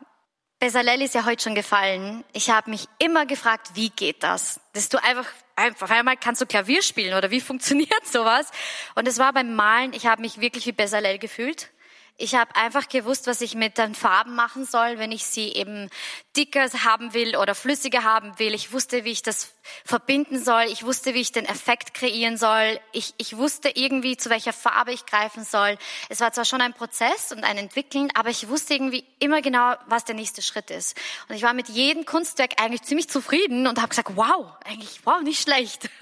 Bezalel 0.58 1.00
ist 1.00 1.14
ja 1.14 1.24
heute 1.24 1.42
schon 1.42 1.54
gefallen. 1.54 2.22
Ich 2.34 2.50
habe 2.50 2.68
mich 2.68 2.86
immer 2.98 3.24
gefragt, 3.24 3.70
wie 3.74 3.88
geht 3.88 4.22
das? 4.22 4.60
Dass 4.74 4.90
du 4.90 5.02
einfach, 5.02 5.26
einfach 5.56 5.88
einmal 5.88 6.18
kannst 6.18 6.42
du 6.42 6.46
Klavier 6.46 6.82
spielen 6.82 7.16
oder 7.16 7.30
wie 7.30 7.40
funktioniert 7.40 8.06
sowas? 8.06 8.50
Und 8.94 9.08
es 9.08 9.18
war 9.18 9.32
beim 9.32 9.54
Malen, 9.54 9.94
ich 9.94 10.06
habe 10.06 10.20
mich 10.20 10.40
wirklich 10.42 10.66
wie 10.66 10.72
Bezalel 10.72 11.18
gefühlt. 11.18 11.70
Ich 12.18 12.34
habe 12.34 12.54
einfach 12.54 12.90
gewusst, 12.90 13.26
was 13.26 13.40
ich 13.40 13.54
mit 13.54 13.78
den 13.78 13.94
Farben 13.94 14.34
machen 14.34 14.66
soll, 14.66 14.98
wenn 14.98 15.10
ich 15.10 15.24
sie 15.24 15.54
eben 15.54 15.88
dicker 16.36 16.68
haben 16.84 17.14
will 17.14 17.34
oder 17.36 17.54
flüssiger 17.54 18.04
haben 18.04 18.38
will. 18.38 18.52
Ich 18.52 18.74
wusste, 18.74 19.06
wie 19.06 19.12
ich 19.12 19.22
das 19.22 19.54
verbinden 19.84 20.42
soll. 20.42 20.64
Ich 20.70 20.84
wusste, 20.84 21.14
wie 21.14 21.20
ich 21.20 21.32
den 21.32 21.44
Effekt 21.44 21.94
kreieren 21.94 22.36
soll. 22.36 22.80
Ich, 22.92 23.14
ich 23.18 23.36
wusste 23.36 23.70
irgendwie, 23.70 24.16
zu 24.16 24.30
welcher 24.30 24.52
Farbe 24.52 24.92
ich 24.92 25.06
greifen 25.06 25.44
soll. 25.44 25.76
Es 26.08 26.20
war 26.20 26.32
zwar 26.32 26.44
schon 26.44 26.60
ein 26.60 26.74
Prozess 26.74 27.32
und 27.32 27.44
ein 27.44 27.58
Entwickeln, 27.58 28.08
aber 28.14 28.30
ich 28.30 28.48
wusste 28.48 28.74
irgendwie 28.74 29.04
immer 29.18 29.42
genau, 29.42 29.74
was 29.86 30.04
der 30.04 30.14
nächste 30.14 30.42
Schritt 30.42 30.70
ist. 30.70 30.96
Und 31.28 31.34
ich 31.34 31.42
war 31.42 31.54
mit 31.54 31.68
jedem 31.68 32.04
Kunstwerk 32.04 32.60
eigentlich 32.60 32.82
ziemlich 32.82 33.08
zufrieden 33.08 33.66
und 33.66 33.78
habe 33.78 33.88
gesagt, 33.88 34.16
wow, 34.16 34.52
eigentlich, 34.64 35.00
wow, 35.04 35.22
nicht 35.22 35.42
schlecht. 35.42 35.90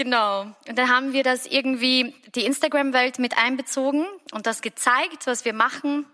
Genau. 0.00 0.46
Und 0.66 0.78
dann 0.78 0.88
haben 0.88 1.12
wir 1.12 1.22
das 1.22 1.44
irgendwie, 1.44 2.14
die 2.34 2.46
Instagram-Welt 2.46 3.18
mit 3.18 3.36
einbezogen 3.36 4.06
und 4.32 4.46
das 4.46 4.62
gezeigt, 4.62 5.26
was 5.26 5.44
wir 5.44 5.52
machen. 5.52 6.06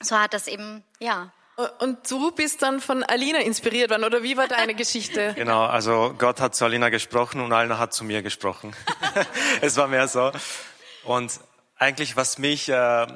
So 0.00 0.18
hat 0.18 0.34
das 0.34 0.48
eben, 0.48 0.84
ja. 0.98 1.32
Und 1.80 2.10
du 2.10 2.30
bist 2.30 2.62
dann 2.62 2.80
von 2.80 3.02
Alina 3.02 3.38
inspiriert 3.38 3.90
worden, 3.90 4.04
oder 4.04 4.22
wie 4.22 4.36
war 4.36 4.48
deine 4.48 4.74
Geschichte? 4.74 5.34
Genau, 5.42 5.64
also 5.64 6.14
Gott 6.16 6.40
hat 6.40 6.54
zu 6.54 6.64
Alina 6.64 6.88
gesprochen 6.88 7.40
und 7.40 7.52
Alina 7.52 7.78
hat 7.78 7.92
zu 7.92 8.04
mir 8.04 8.22
gesprochen. 8.22 8.74
es 9.60 9.76
war 9.76 9.86
mehr 9.86 10.08
so. 10.08 10.32
Und 11.04 11.40
eigentlich, 11.76 12.16
was 12.16 12.38
mich 12.38 12.68
äh, 12.70 13.06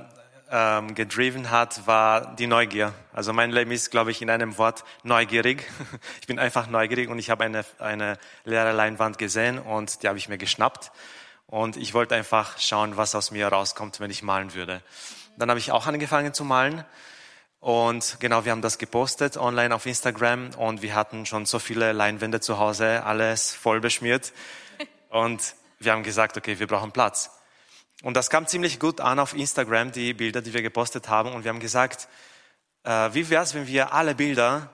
ähm, 0.50 0.94
gedriven 0.94 1.50
hat, 1.50 1.86
war 1.86 2.34
die 2.36 2.46
Neugier. 2.46 2.92
Also 3.12 3.32
mein 3.32 3.50
Leben 3.52 3.70
ist, 3.70 3.90
glaube 3.90 4.10
ich, 4.10 4.20
in 4.20 4.28
einem 4.28 4.58
Wort 4.58 4.84
neugierig. 5.02 5.64
Ich 6.20 6.26
bin 6.26 6.38
einfach 6.38 6.66
neugierig 6.66 7.08
und 7.08 7.18
ich 7.18 7.30
habe 7.30 7.44
eine, 7.44 7.64
eine 7.78 8.18
leere 8.44 8.72
Leinwand 8.72 9.16
gesehen 9.16 9.58
und 9.58 10.02
die 10.02 10.08
habe 10.08 10.18
ich 10.18 10.28
mir 10.28 10.38
geschnappt. 10.38 10.90
Und 11.46 11.76
ich 11.76 11.94
wollte 11.94 12.16
einfach 12.16 12.58
schauen, 12.58 12.96
was 12.96 13.14
aus 13.14 13.30
mir 13.30 13.46
rauskommt, 13.48 14.00
wenn 14.00 14.10
ich 14.10 14.22
malen 14.22 14.54
würde. 14.54 14.82
Dann 15.36 15.48
habe 15.48 15.60
ich 15.60 15.70
auch 15.70 15.86
angefangen 15.86 16.34
zu 16.34 16.44
malen. 16.44 16.84
Und 17.66 18.18
genau, 18.20 18.44
wir 18.44 18.52
haben 18.52 18.62
das 18.62 18.78
gepostet 18.78 19.36
online 19.36 19.74
auf 19.74 19.86
Instagram 19.86 20.50
und 20.54 20.82
wir 20.82 20.94
hatten 20.94 21.26
schon 21.26 21.46
so 21.46 21.58
viele 21.58 21.90
Leinwände 21.90 22.38
zu 22.38 22.60
Hause, 22.60 23.02
alles 23.02 23.56
voll 23.56 23.80
beschmiert. 23.80 24.32
Und 25.08 25.56
wir 25.80 25.90
haben 25.90 26.04
gesagt, 26.04 26.36
okay, 26.36 26.60
wir 26.60 26.68
brauchen 26.68 26.92
Platz. 26.92 27.28
Und 28.04 28.16
das 28.16 28.30
kam 28.30 28.46
ziemlich 28.46 28.78
gut 28.78 29.00
an 29.00 29.18
auf 29.18 29.34
Instagram, 29.34 29.90
die 29.90 30.14
Bilder, 30.14 30.42
die 30.42 30.54
wir 30.54 30.62
gepostet 30.62 31.08
haben. 31.08 31.32
Und 31.32 31.42
wir 31.42 31.48
haben 31.48 31.58
gesagt, 31.58 32.06
äh, 32.84 33.12
wie 33.14 33.28
wäre 33.30 33.42
es, 33.42 33.52
wenn 33.52 33.66
wir 33.66 33.92
alle 33.92 34.14
Bilder 34.14 34.70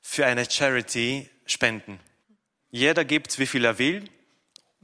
für 0.00 0.24
eine 0.24 0.50
Charity 0.50 1.28
spenden? 1.44 2.00
Jeder 2.70 3.04
gibt, 3.04 3.38
wie 3.38 3.46
viel 3.46 3.66
er 3.66 3.78
will, 3.78 4.08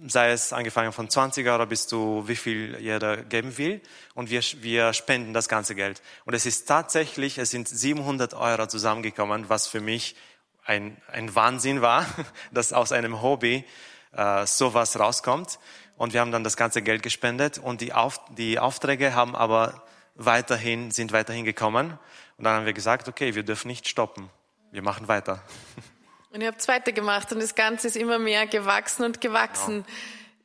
sei 0.07 0.31
es 0.31 0.53
angefangen 0.53 0.93
von 0.93 1.09
20 1.09 1.47
Euro 1.49 1.67
bis 1.67 1.87
zu 1.87 2.25
wie 2.27 2.37
viel 2.37 2.79
jeder 2.79 3.17
geben 3.19 3.57
will. 3.57 3.81
Und 4.15 4.31
wir, 4.31 4.43
wir 4.61 4.93
spenden 4.93 5.33
das 5.33 5.49
ganze 5.49 5.75
Geld. 5.75 6.03
Und 6.25 6.35
es 6.35 6.45
ist 6.47 6.67
tatsächlich, 6.67 7.39
es 7.39 7.51
sind 7.51 7.69
700 7.69 8.35
Euro 8.35 8.67
zusammengekommen, 8.67 9.49
was 9.49 9.67
für 9.67 9.81
mich 9.81 10.17
ein, 10.65 11.01
ein 11.11 11.35
Wahnsinn 11.35 11.81
war, 11.81 12.07
dass 12.53 12.73
aus 12.73 12.93
einem 12.93 13.23
Hobby 13.23 13.65
äh, 14.13 14.47
sowas 14.47 14.99
rauskommt. 14.99 15.59
Und 15.97 16.13
wir 16.13 16.21
haben 16.21 16.33
dann 16.33 16.45
das 16.45 16.59
ganze 16.59 16.83
Geld 16.83 17.03
gespendet 17.03 17.59
und 17.59 17.81
die, 17.81 17.95
Auf, 17.95 18.21
die 18.37 18.59
Aufträge 18.59 19.15
haben 19.15 19.35
aber 19.35 19.83
weiterhin, 20.15 20.91
sind 20.91 21.13
weiterhin 21.13 21.47
gekommen. 21.47 21.99
Und 22.37 22.45
dann 22.45 22.55
haben 22.55 22.67
wir 22.67 22.75
gesagt, 22.75 23.09
okay, 23.09 23.35
wir 23.35 23.45
dürfen 23.45 23.69
nicht 23.69 23.89
stoppen. 23.89 24.29
Wir 24.73 24.83
machen 24.83 25.09
weiter. 25.09 25.43
Und 26.37 26.43
ihr 26.43 26.49
habt 26.49 26.69
weiter 26.69 26.93
gemacht 26.93 27.33
und 27.33 27.41
das 27.41 27.55
Ganze 27.55 27.87
ist 27.87 27.97
immer 27.97 28.19
mehr 28.19 28.47
gewachsen 28.47 29.07
und 29.07 29.23
gewachsen. 29.23 29.87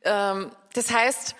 Genau. 0.02 0.50
das 0.74 0.90
heißt, 0.90 1.36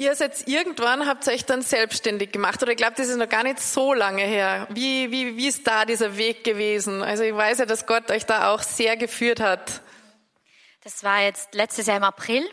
Ihr 0.00 0.14
seid 0.14 0.46
irgendwann, 0.46 1.06
habt 1.06 1.26
ihr 1.26 1.32
euch 1.32 1.44
dann 1.44 1.62
selbstständig 1.62 2.30
gemacht 2.30 2.62
oder 2.62 2.70
ich 2.70 2.76
glaube, 2.76 2.94
das 2.96 3.08
ist 3.08 3.16
noch 3.16 3.28
gar 3.28 3.42
nicht 3.42 3.58
so 3.58 3.94
lange 3.94 4.22
her. 4.22 4.68
Wie, 4.70 5.10
wie, 5.10 5.36
wie 5.36 5.48
ist 5.48 5.66
da 5.66 5.84
dieser 5.84 6.16
Weg 6.16 6.44
gewesen? 6.44 7.02
Also 7.02 7.24
ich 7.24 7.34
weiß 7.34 7.58
ja, 7.58 7.66
dass 7.66 7.84
Gott 7.84 8.08
euch 8.12 8.24
da 8.24 8.52
auch 8.52 8.62
sehr 8.62 8.96
geführt 8.96 9.40
hat. 9.40 9.80
Das 10.84 11.02
war 11.02 11.22
jetzt 11.22 11.52
letztes 11.52 11.86
Jahr 11.86 11.96
im 11.96 12.04
April. 12.04 12.48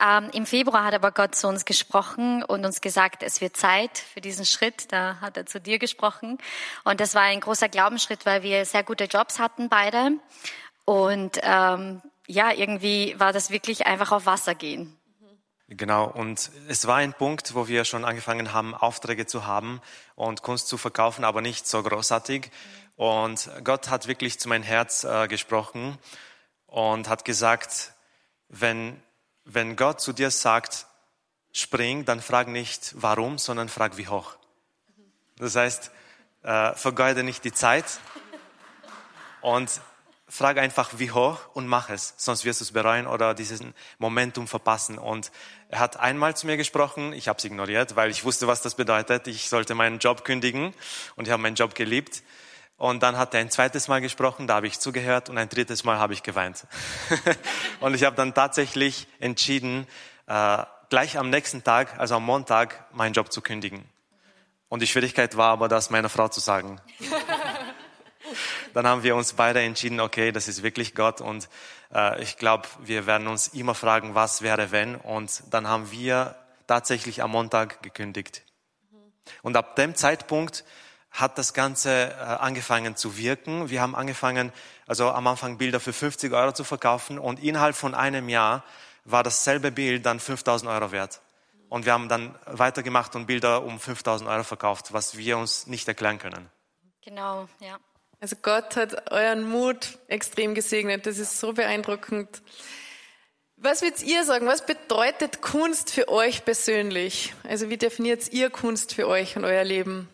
Ähm, 0.00 0.30
Im 0.32 0.46
Februar 0.46 0.84
hat 0.84 0.94
aber 0.94 1.12
Gott 1.12 1.34
zu 1.34 1.48
uns 1.48 1.64
gesprochen 1.64 2.42
und 2.42 2.64
uns 2.64 2.80
gesagt, 2.80 3.22
es 3.22 3.40
wird 3.40 3.56
Zeit 3.56 3.98
für 3.98 4.20
diesen 4.20 4.44
Schritt. 4.44 4.90
Da 4.92 5.18
hat 5.20 5.36
er 5.36 5.46
zu 5.46 5.60
dir 5.60 5.78
gesprochen. 5.78 6.38
Und 6.84 7.00
das 7.00 7.14
war 7.14 7.22
ein 7.22 7.40
großer 7.40 7.68
Glaubensschritt, 7.68 8.24
weil 8.24 8.42
wir 8.42 8.64
sehr 8.64 8.82
gute 8.82 9.04
Jobs 9.04 9.38
hatten 9.38 9.68
beide. 9.68 10.12
Und 10.84 11.38
ähm, 11.42 12.02
ja, 12.26 12.52
irgendwie 12.52 13.14
war 13.18 13.32
das 13.32 13.50
wirklich 13.50 13.86
einfach 13.86 14.12
auf 14.12 14.26
Wasser 14.26 14.54
gehen. 14.54 14.98
Genau, 15.68 16.06
und 16.06 16.50
es 16.68 16.86
war 16.86 16.96
ein 16.96 17.14
Punkt, 17.14 17.54
wo 17.54 17.66
wir 17.66 17.84
schon 17.86 18.04
angefangen 18.04 18.52
haben, 18.52 18.74
Aufträge 18.74 19.26
zu 19.26 19.46
haben 19.46 19.80
und 20.16 20.42
Kunst 20.42 20.68
zu 20.68 20.76
verkaufen, 20.76 21.24
aber 21.24 21.40
nicht 21.40 21.66
so 21.66 21.82
großartig. 21.82 22.50
Und 22.96 23.50
Gott 23.64 23.88
hat 23.88 24.06
wirklich 24.06 24.38
zu 24.38 24.48
meinem 24.50 24.64
Herz 24.64 25.04
äh, 25.04 25.28
gesprochen 25.28 25.96
und 26.66 27.08
hat 27.08 27.24
gesagt, 27.24 27.94
wenn, 28.48 29.02
wenn 29.54 29.76
Gott 29.76 30.00
zu 30.00 30.12
dir 30.12 30.30
sagt, 30.30 30.86
spring, 31.52 32.04
dann 32.04 32.20
frag 32.20 32.48
nicht 32.48 32.94
warum, 32.96 33.38
sondern 33.38 33.68
frag 33.68 33.96
wie 33.96 34.08
hoch. 34.08 34.36
Das 35.36 35.56
heißt, 35.56 35.90
äh, 36.42 36.74
vergeude 36.74 37.22
nicht 37.22 37.44
die 37.44 37.52
Zeit 37.52 37.84
und 39.40 39.80
frag 40.28 40.56
einfach 40.56 40.92
wie 40.96 41.10
hoch 41.10 41.40
und 41.52 41.66
mach 41.66 41.90
es, 41.90 42.14
sonst 42.16 42.46
wirst 42.46 42.60
du 42.60 42.64
es 42.64 42.72
bereuen 42.72 43.06
oder 43.06 43.34
diesen 43.34 43.74
Momentum 43.98 44.48
verpassen. 44.48 44.98
Und 44.98 45.30
er 45.68 45.80
hat 45.80 45.98
einmal 45.98 46.34
zu 46.34 46.46
mir 46.46 46.56
gesprochen, 46.56 47.12
ich 47.12 47.28
habe 47.28 47.38
es 47.38 47.44
ignoriert, 47.44 47.96
weil 47.96 48.10
ich 48.10 48.24
wusste, 48.24 48.46
was 48.46 48.62
das 48.62 48.74
bedeutet. 48.74 49.26
Ich 49.26 49.50
sollte 49.50 49.74
meinen 49.74 49.98
Job 49.98 50.24
kündigen 50.24 50.72
und 51.16 51.26
ich 51.26 51.32
habe 51.32 51.42
meinen 51.42 51.56
Job 51.56 51.74
geliebt. 51.74 52.22
Und 52.76 53.02
dann 53.02 53.16
hat 53.16 53.32
er 53.34 53.40
ein 53.40 53.50
zweites 53.50 53.86
Mal 53.86 54.00
gesprochen, 54.00 54.46
da 54.46 54.54
habe 54.54 54.66
ich 54.66 54.80
zugehört 54.80 55.28
und 55.28 55.38
ein 55.38 55.48
drittes 55.48 55.84
Mal 55.84 55.98
habe 55.98 56.14
ich 56.14 56.22
geweint. 56.22 56.66
und 57.80 57.94
ich 57.94 58.04
habe 58.04 58.16
dann 58.16 58.34
tatsächlich 58.34 59.06
entschieden, 59.20 59.86
äh, 60.26 60.64
gleich 60.88 61.16
am 61.16 61.30
nächsten 61.30 61.62
Tag, 61.62 61.98
also 61.98 62.16
am 62.16 62.24
Montag, 62.24 62.92
meinen 62.92 63.12
Job 63.12 63.32
zu 63.32 63.40
kündigen. 63.40 63.84
Und 64.68 64.82
die 64.82 64.86
Schwierigkeit 64.86 65.36
war 65.36 65.50
aber, 65.50 65.68
das 65.68 65.90
meiner 65.90 66.08
Frau 66.08 66.28
zu 66.28 66.40
sagen. 66.40 66.80
dann 68.74 68.86
haben 68.86 69.02
wir 69.02 69.16
uns 69.16 69.34
beide 69.34 69.60
entschieden, 69.60 70.00
okay, 70.00 70.32
das 70.32 70.48
ist 70.48 70.62
wirklich 70.62 70.94
Gott 70.94 71.20
und 71.20 71.48
äh, 71.94 72.22
ich 72.22 72.36
glaube, 72.36 72.68
wir 72.80 73.06
werden 73.06 73.26
uns 73.26 73.48
immer 73.48 73.74
fragen, 73.74 74.14
was 74.14 74.42
wäre 74.42 74.70
wenn 74.70 74.96
und 74.96 75.42
dann 75.50 75.68
haben 75.68 75.90
wir 75.90 76.36
tatsächlich 76.66 77.22
am 77.22 77.32
Montag 77.32 77.82
gekündigt. 77.82 78.42
Und 79.42 79.56
ab 79.56 79.76
dem 79.76 79.94
Zeitpunkt 79.94 80.64
hat 81.12 81.38
das 81.38 81.54
Ganze 81.54 82.10
äh, 82.10 82.14
angefangen 82.14 82.96
zu 82.96 83.16
wirken. 83.16 83.70
Wir 83.70 83.80
haben 83.80 83.94
angefangen, 83.94 84.52
also 84.86 85.10
am 85.10 85.26
Anfang 85.26 85.58
Bilder 85.58 85.78
für 85.78 85.92
50 85.92 86.32
Euro 86.32 86.52
zu 86.52 86.64
verkaufen 86.64 87.18
und 87.18 87.42
innerhalb 87.42 87.76
von 87.76 87.94
einem 87.94 88.28
Jahr 88.28 88.64
war 89.04 89.22
dasselbe 89.22 89.70
Bild 89.70 90.06
dann 90.06 90.20
5000 90.20 90.70
Euro 90.70 90.92
wert. 90.92 91.20
Und 91.68 91.86
wir 91.86 91.92
haben 91.92 92.08
dann 92.08 92.34
weitergemacht 92.46 93.16
und 93.16 93.26
Bilder 93.26 93.62
um 93.62 93.80
5000 93.80 94.28
Euro 94.28 94.44
verkauft, 94.44 94.92
was 94.92 95.16
wir 95.16 95.38
uns 95.38 95.66
nicht 95.66 95.88
erklären 95.88 96.18
können. 96.18 96.50
Genau, 97.02 97.48
ja. 97.60 97.78
Also 98.20 98.36
Gott 98.40 98.76
hat 98.76 99.10
euren 99.10 99.42
Mut 99.42 99.98
extrem 100.06 100.54
gesegnet. 100.54 101.06
Das 101.06 101.18
ist 101.18 101.40
so 101.40 101.54
beeindruckend. 101.54 102.42
Was 103.56 103.82
würdet 103.82 104.02
ihr 104.02 104.24
sagen? 104.24 104.46
Was 104.46 104.66
bedeutet 104.66 105.40
Kunst 105.40 105.90
für 105.90 106.08
euch 106.08 106.44
persönlich? 106.44 107.34
Also 107.42 107.70
wie 107.70 107.78
definiert 107.78 108.32
ihr 108.32 108.50
Kunst 108.50 108.94
für 108.94 109.08
euch 109.08 109.36
und 109.36 109.44
euer 109.44 109.64
Leben? 109.64 110.08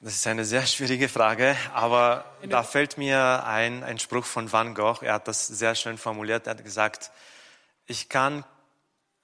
Das 0.00 0.14
ist 0.14 0.28
eine 0.28 0.44
sehr 0.44 0.64
schwierige 0.64 1.08
Frage, 1.08 1.56
aber 1.74 2.24
da 2.48 2.62
fällt 2.62 2.98
mir 2.98 3.44
ein, 3.44 3.82
ein 3.82 3.98
Spruch 3.98 4.24
von 4.24 4.52
Van 4.52 4.72
Gogh. 4.76 5.04
Er 5.04 5.14
hat 5.14 5.26
das 5.26 5.48
sehr 5.48 5.74
schön 5.74 5.98
formuliert. 5.98 6.46
Er 6.46 6.50
hat 6.50 6.62
gesagt, 6.62 7.10
ich 7.84 8.08
kann, 8.08 8.44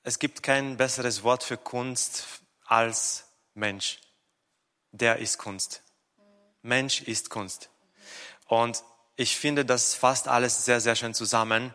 es 0.02 0.18
gibt 0.18 0.42
kein 0.42 0.76
besseres 0.76 1.22
Wort 1.22 1.44
für 1.44 1.56
Kunst 1.56 2.26
als 2.64 3.24
Mensch. 3.54 4.00
Der 4.90 5.20
ist 5.20 5.38
Kunst. 5.38 5.80
Mensch 6.62 7.02
ist 7.02 7.30
Kunst. 7.30 7.70
Und 8.48 8.82
ich 9.14 9.36
finde, 9.36 9.64
das 9.64 9.94
fasst 9.94 10.26
alles 10.26 10.64
sehr, 10.64 10.80
sehr 10.80 10.96
schön 10.96 11.14
zusammen. 11.14 11.72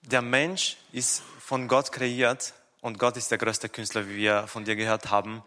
Der 0.00 0.20
Mensch 0.20 0.78
ist 0.90 1.22
von 1.38 1.68
Gott 1.68 1.92
kreiert 1.92 2.54
und 2.80 2.98
Gott 2.98 3.16
ist 3.16 3.30
der 3.30 3.38
größte 3.38 3.68
Künstler, 3.68 4.08
wie 4.08 4.16
wir 4.16 4.48
von 4.48 4.64
dir 4.64 4.74
gehört 4.74 5.12
haben. 5.12 5.44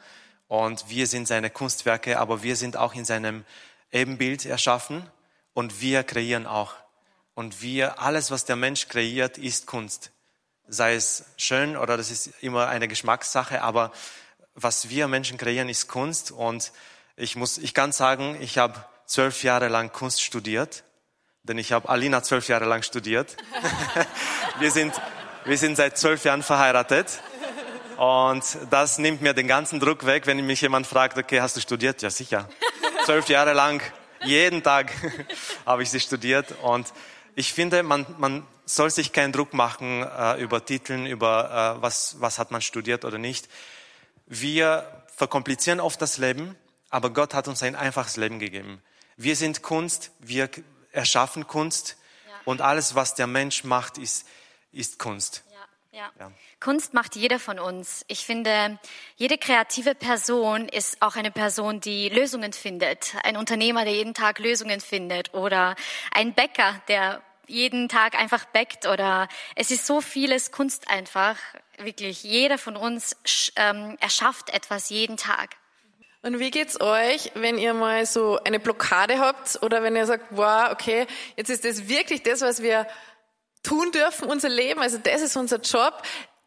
Und 0.54 0.88
wir 0.88 1.08
sind 1.08 1.28
seine 1.28 1.50
Kunstwerke, 1.50 2.20
aber 2.20 2.44
wir 2.44 2.56
sind 2.56 2.78
auch 2.78 2.94
in 2.94 3.06
seinem 3.06 3.44
Ebenbild 3.92 4.46
erschaffen 4.46 5.10
und 5.56 5.82
wir 5.82 6.04
kreieren 6.04 6.46
auch. 6.46 6.76
Und 7.34 7.64
wir, 7.64 8.00
alles, 8.00 8.30
was 8.30 8.46
der 8.46 8.56
Mensch 8.56 8.88
kreiert, 8.88 9.40
ist 9.40 9.66
Kunst. 9.66 10.12
Sei 10.68 10.94
es 10.94 11.26
schön 11.38 11.76
oder 11.76 11.98
das 11.98 12.12
ist 12.12 12.28
immer 12.44 12.68
eine 12.68 12.88
Geschmackssache, 12.88 13.64
aber 13.64 13.92
was 14.54 14.90
wir 14.90 15.08
Menschen 15.08 15.40
kreieren, 15.40 15.70
ist 15.70 15.88
Kunst. 15.88 16.30
Und 16.30 16.72
ich 17.16 17.36
muss, 17.36 17.58
ich 17.58 17.74
kann 17.74 17.92
sagen, 17.92 18.38
ich 18.40 18.60
habe 18.60 18.86
zwölf 19.08 19.42
Jahre 19.42 19.70
lang 19.70 19.92
Kunst 19.92 20.22
studiert, 20.22 20.84
denn 21.42 21.58
ich 21.58 21.72
habe 21.72 21.90
Alina 21.90 22.22
zwölf 22.22 22.48
Jahre 22.48 22.66
lang 22.66 22.84
studiert. 22.84 23.38
wir, 24.60 24.70
sind, 24.70 24.94
wir 25.46 25.58
sind 25.58 25.78
seit 25.78 25.98
zwölf 25.98 26.24
Jahren 26.26 26.44
verheiratet. 26.44 27.24
Und 27.98 28.44
das 28.70 28.98
nimmt 28.98 29.22
mir 29.22 29.34
den 29.34 29.48
ganzen 29.48 29.80
Druck 29.80 30.06
weg, 30.06 30.26
wenn 30.26 30.44
mich 30.46 30.62
jemand 30.62 30.88
fragt, 30.88 31.18
okay, 31.18 31.42
hast 31.42 31.56
du 31.56 31.62
studiert? 31.62 32.02
Ja, 32.02 32.10
sicher. 32.10 32.50
Zwölf 33.06 33.30
Jahre 33.30 33.54
lang, 33.54 33.82
jeden 34.24 34.64
Tag 34.64 34.92
habe 35.66 35.84
ich 35.84 35.90
sie 35.90 36.00
studiert. 36.00 36.54
Und 36.64 36.92
ich 37.36 37.54
finde, 37.54 37.84
man, 37.84 38.06
man 38.18 38.48
soll 38.66 38.90
sich 38.90 39.12
keinen 39.12 39.32
Druck 39.32 39.54
machen 39.54 40.04
äh, 40.04 40.42
über 40.42 40.66
Titeln, 40.66 41.06
über 41.06 41.78
äh, 41.78 41.82
was, 41.82 42.18
was 42.20 42.40
hat 42.40 42.52
man 42.52 42.62
studiert 42.62 43.06
oder 43.06 43.18
nicht. 43.18 43.48
Wir 44.26 45.04
verkomplizieren 45.16 45.80
oft 45.80 46.02
das 46.02 46.18
Leben, 46.18 46.56
aber 46.90 47.12
Gott 47.12 47.34
hat 47.34 47.48
uns 47.48 47.62
ein 47.62 47.76
einfaches 47.76 48.18
Leben 48.18 48.40
gegeben. 48.40 48.82
Wir 49.18 49.36
sind 49.36 49.62
Kunst, 49.62 50.12
wir 50.20 50.50
erschaffen 50.92 51.46
Kunst 51.46 51.98
ja. 52.26 52.34
und 52.46 52.62
alles, 52.62 52.96
was 52.96 53.16
der 53.16 53.28
Mensch 53.28 53.64
macht, 53.64 53.98
ist, 53.98 54.26
ist 54.72 54.98
Kunst. 54.98 55.44
Ja, 55.94 56.12
ja. 56.20 56.32
Kunst 56.60 56.96
macht 56.96 57.16
jeder 57.16 57.38
von 57.38 57.60
uns. 57.60 58.04
Ich 58.08 58.26
finde, 58.26 58.80
jede 59.16 59.38
kreative 59.38 59.94
Person 59.94 60.68
ist 60.68 61.00
auch 61.04 61.16
eine 61.16 61.30
Person, 61.30 61.82
die 61.82 62.10
Lösungen 62.10 62.52
findet. 62.52 63.14
Ein 63.24 63.38
Unternehmer, 63.38 63.84
der 63.84 63.94
jeden 63.94 64.16
Tag 64.16 64.40
Lösungen 64.40 64.82
findet 64.82 65.36
oder 65.36 65.76
ein 66.12 66.34
Bäcker, 66.34 66.82
der 66.88 67.22
jeden 67.46 67.90
Tag 67.90 68.16
einfach 68.20 68.46
bäckt 68.46 68.88
oder 68.88 69.28
es 69.56 69.70
ist 69.70 69.86
so 69.86 70.02
vieles 70.02 70.52
Kunst 70.52 70.90
einfach. 70.90 71.38
Wirklich, 71.78 72.24
jeder 72.24 72.58
von 72.58 72.76
uns 72.76 73.16
ähm, 73.56 73.96
erschafft 74.00 74.50
etwas 74.50 74.90
jeden 74.90 75.18
Tag. 75.18 75.52
Und 76.24 76.40
wie 76.40 76.50
geht's 76.50 76.82
euch, 76.82 77.32
wenn 77.36 77.60
ihr 77.60 77.76
mal 77.76 78.08
so 78.08 78.40
eine 78.44 78.60
Blockade 78.60 79.20
habt 79.20 79.62
oder 79.62 79.84
wenn 79.84 79.96
ihr 79.96 80.08
sagt, 80.08 80.26
wow, 80.32 80.72
okay, 80.72 81.06
jetzt 81.36 81.50
ist 81.50 81.66
das 81.66 81.88
wirklich 81.88 82.24
das, 82.24 82.42
was 82.42 82.64
wir 82.64 82.88
tun 83.64 83.92
dürfen, 83.92 84.28
unser 84.30 84.50
Leben, 84.50 84.82
also 84.82 84.98
das 84.98 85.22
ist 85.22 85.36
unser 85.36 85.58
Job. 85.60 86.02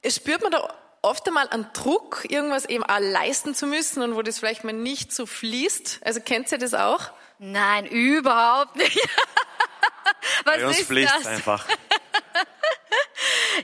Spürt 0.07 0.43
man 0.43 0.53
da 0.53 0.73
oft 1.03 1.27
einmal 1.27 1.49
einen 1.49 1.67
Druck, 1.73 2.27
irgendwas 2.29 2.65
eben 2.67 2.85
auch 2.85 2.99
leisten 3.01 3.55
zu 3.55 3.67
müssen 3.67 4.03
und 4.03 4.17
wo 4.17 4.23
das 4.23 4.39
vielleicht 4.39 4.65
mal 4.65 4.73
nicht 4.73 5.13
so 5.13 5.27
fließt? 5.27 6.01
Also 6.05 6.21
kennt 6.21 6.51
ihr 6.53 6.59
das 6.59 6.75
auch? 6.75 7.11
Nein, 7.39 7.87
überhaupt 7.87 8.77
nicht. 8.77 8.99
was 10.45 10.57
Bei 10.57 10.67
uns 10.67 10.79
ist 10.79 10.87
fließt 10.89 11.15
das? 11.19 11.27
einfach. 11.27 11.67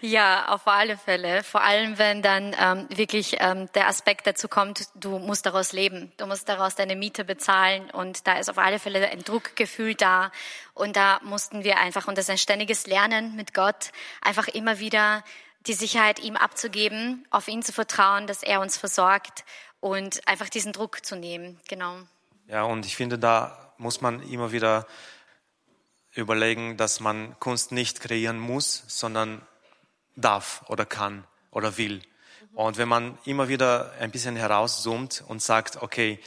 Ja, 0.05 0.49
auf 0.49 0.67
alle 0.67 0.97
Fälle. 0.97 1.45
Vor 1.45 1.63
allem, 1.63 1.97
wenn 1.97 2.23
dann 2.23 2.57
ähm, 2.59 2.89
wirklich 2.91 3.37
ähm, 3.39 3.71
der 3.73 3.87
Aspekt 3.87 4.27
dazu 4.27 4.49
kommt, 4.49 4.89
du 4.97 5.21
musst 5.21 5.47
daraus 5.47 5.73
leben, 5.73 6.11
du 6.17 6.27
musst 6.27 6.49
daraus 6.49 6.75
deine 6.75 6.97
Miete 6.97 7.25
bezahlen 7.25 7.89
und 7.93 8.27
da 8.27 8.37
ist 8.37 8.51
auf 8.51 8.59
alle 8.59 8.81
Fälle 8.81 9.09
ein 9.09 9.23
Druckgefühl 9.23 9.95
da 9.95 10.33
und 10.75 10.97
da 10.97 11.21
mussten 11.23 11.63
wir 11.63 11.79
einfach, 11.79 12.09
und 12.09 12.19
das 12.19 12.25
ist 12.25 12.31
ein 12.31 12.39
ständiges 12.39 12.89
Lernen 12.89 13.37
mit 13.37 13.55
Gott, 13.55 13.93
einfach 14.21 14.49
immer 14.49 14.81
wieder 14.81 15.23
die 15.69 15.75
Sicherheit 15.75 16.19
ihm 16.19 16.37
abzugeben, 16.37 17.25
auf 17.31 17.47
ihn 17.47 17.63
zu 17.63 17.73
vertrauen, 17.73 18.27
dass 18.27 18.43
er 18.43 18.61
uns 18.61 18.77
versorgt 18.77 19.45
und 19.79 20.27
einfach 20.27 20.49
diesen 20.49 20.73
Druck 20.73 21.07
zu 21.07 21.15
nehmen. 21.15 21.61
Genau. 21.69 21.99
Ja, 22.49 22.65
und 22.65 22.87
ich 22.87 22.97
finde, 22.97 23.21
da 23.21 23.73
muss 23.79 24.01
man 24.01 24.21
immer 24.23 24.51
wieder 24.51 24.85
überlegen, 26.13 26.77
dass 26.77 26.99
man 26.99 27.39
Kunst 27.39 27.71
nicht 27.71 28.01
kreieren 28.01 28.41
muss, 28.41 28.83
sondern 28.89 29.47
darf 30.17 30.65
oder 30.69 30.85
kann 30.85 31.25
oder 31.51 31.77
will. 31.77 32.03
Und 32.55 32.77
wenn 32.77 32.89
man 32.89 33.19
immer 33.25 33.49
wieder 33.49 33.93
ein 33.99 34.11
bisschen 34.11 34.37
herauszoomt 34.37 35.25
und 35.27 35.43
sagt, 35.43 35.83
okay, 35.83 36.19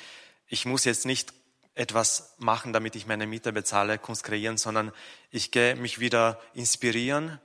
ich 0.48 0.66
muss 0.66 0.86
jetzt 0.86 1.06
nicht 1.06 1.34
etwas 1.76 2.36
machen, 2.38 2.74
damit 2.74 2.96
ich 2.96 3.06
meine 3.06 3.28
Miete 3.28 3.52
bezahle, 3.52 3.98
Kunst 3.98 4.24
kreieren, 4.24 4.58
sondern 4.58 4.92
ich 5.30 5.52
gehe 5.52 5.76
mich 5.76 6.00
wieder 6.00 6.40
inspirieren 6.54 7.40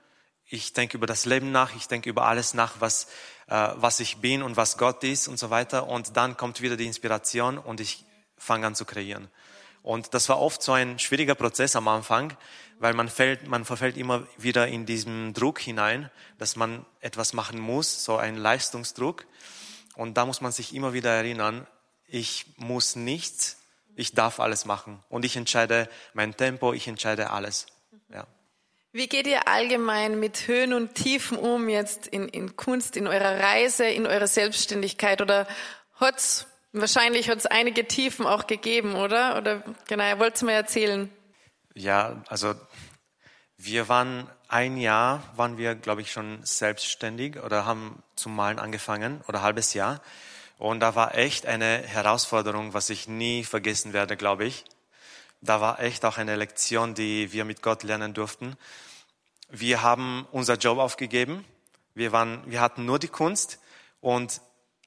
ich 0.53 0.73
denke 0.73 0.97
über 0.97 1.07
das 1.07 1.27
Leben 1.27 1.53
nach, 1.53 1.77
ich 1.77 1.87
denke 1.87 2.11
über 2.11 2.27
alles 2.27 2.55
nach, 2.55 2.81
was, 2.81 3.07
äh, 3.47 3.69
was 3.77 4.01
ich 4.01 4.17
bin 4.17 4.43
und 4.43 4.57
was 4.57 4.77
Gott 4.77 5.05
ist 5.05 5.29
und 5.29 5.39
so 5.39 5.51
weiter. 5.51 5.87
Und 5.87 6.17
dann 6.17 6.37
kommt 6.37 6.61
wieder 6.61 6.77
die 6.77 6.87
Inspiration 6.87 7.57
und 7.57 7.81
ich 7.81 8.05
fange 8.37 8.67
an 8.67 8.75
zu 8.75 8.85
kreieren. 8.85 9.29
Und 9.83 10.13
das 10.13 10.29
war 10.29 10.41
oft 10.41 10.61
so 10.61 10.73
ein 10.73 10.99
schwieriger 10.99 11.37
Prozess 11.37 11.77
am 11.77 11.87
Anfang, 11.87 12.37
weil 12.81 12.95
man 12.95 13.09
fällt, 13.09 13.47
man 13.47 13.67
verfällt 13.67 13.99
immer 13.99 14.27
wieder 14.39 14.67
in 14.67 14.87
diesen 14.87 15.35
Druck 15.35 15.61
hinein, 15.61 16.11
dass 16.39 16.57
man 16.57 16.87
etwas 17.01 17.35
machen 17.35 17.61
muss, 17.61 18.05
so 18.05 18.17
ein 18.17 18.37
Leistungsdruck. 18.37 19.27
Und 19.97 20.17
da 20.17 20.25
muss 20.25 20.41
man 20.41 20.51
sich 20.51 20.75
immer 20.75 20.95
wieder 20.95 21.11
erinnern, 21.11 21.67
ich 22.09 22.47
muss 22.57 22.97
nichts, 22.97 23.59
ich 23.97 24.15
darf 24.15 24.41
alles 24.41 24.65
machen. 24.65 25.05
Und 25.11 25.27
ich 25.27 25.37
entscheide 25.37 25.91
mein 26.15 26.35
Tempo, 26.35 26.73
ich 26.73 26.89
entscheide 26.89 27.31
alles. 27.31 27.67
Ja. 28.13 28.27
Wie 28.93 29.09
geht 29.09 29.27
ihr 29.27 29.47
allgemein 29.47 30.19
mit 30.19 30.49
Höhen 30.49 30.73
und 30.73 30.95
Tiefen 30.95 31.37
um 31.37 31.69
jetzt 31.69 32.07
in, 32.07 32.29
in 32.29 32.57
Kunst, 32.57 32.97
in 32.97 33.07
eurer 33.07 33.41
Reise, 33.41 33.85
in 33.85 34.07
eurer 34.07 34.27
Selbstständigkeit? 34.27 35.21
Oder 35.21 35.47
hat's 35.97 36.47
wahrscheinlich 36.73 37.29
hat's 37.29 37.45
einige 37.45 37.87
Tiefen 37.87 38.27
auch 38.27 38.47
gegeben, 38.47 38.95
oder? 38.95 39.37
Oder 39.37 39.63
genau, 39.87 40.09
ihr 40.09 40.19
wollt 40.19 40.41
mir 40.41 40.53
erzählen? 40.53 41.11
Ja, 41.75 42.23
also 42.29 42.55
wir 43.57 43.89
waren 43.89 44.29
ein 44.49 44.77
Jahr, 44.77 45.23
waren 45.37 45.59
wir, 45.59 45.75
glaube 45.75 46.01
ich, 46.01 46.13
schon 46.13 46.45
selbstständig 46.45 47.39
oder 47.41 47.67
haben 47.67 48.03
zum 48.17 48.35
Malen 48.35 48.59
angefangen 48.59 49.23
oder 49.29 49.43
halbes 49.43 49.75
Jahr. 49.75 50.01
Und 50.59 50.81
da 50.81 50.95
war 50.95 51.15
echt 51.15 51.47
eine 51.47 51.79
Herausforderung, 51.79 52.75
was 52.75 52.91
ich 52.91 53.09
nie 53.09 53.45
vergessen 53.45 53.93
werde, 53.93 54.17
glaube 54.17 54.45
ich 54.45 54.65
da 55.41 55.61
war 55.61 55.81
echt 55.81 56.05
auch 56.05 56.19
eine 56.19 56.37
Lektion, 56.37 56.95
die 56.95 57.33
wir 57.33 57.45
mit 57.45 57.63
Gott 57.63 57.83
lernen 57.83 58.15
durften. 58.15 58.57
Wir 59.49 59.83
haben 59.83 60.27
unser 60.33 60.55
Job 60.55 60.79
aufgegeben. 60.79 61.45
Wir, 61.95 62.13
waren, 62.13 62.43
wir 62.47 62.61
hatten 62.61 62.85
nur 62.85 62.99
die 62.99 63.09
Kunst 63.09 63.59
und 64.01 64.41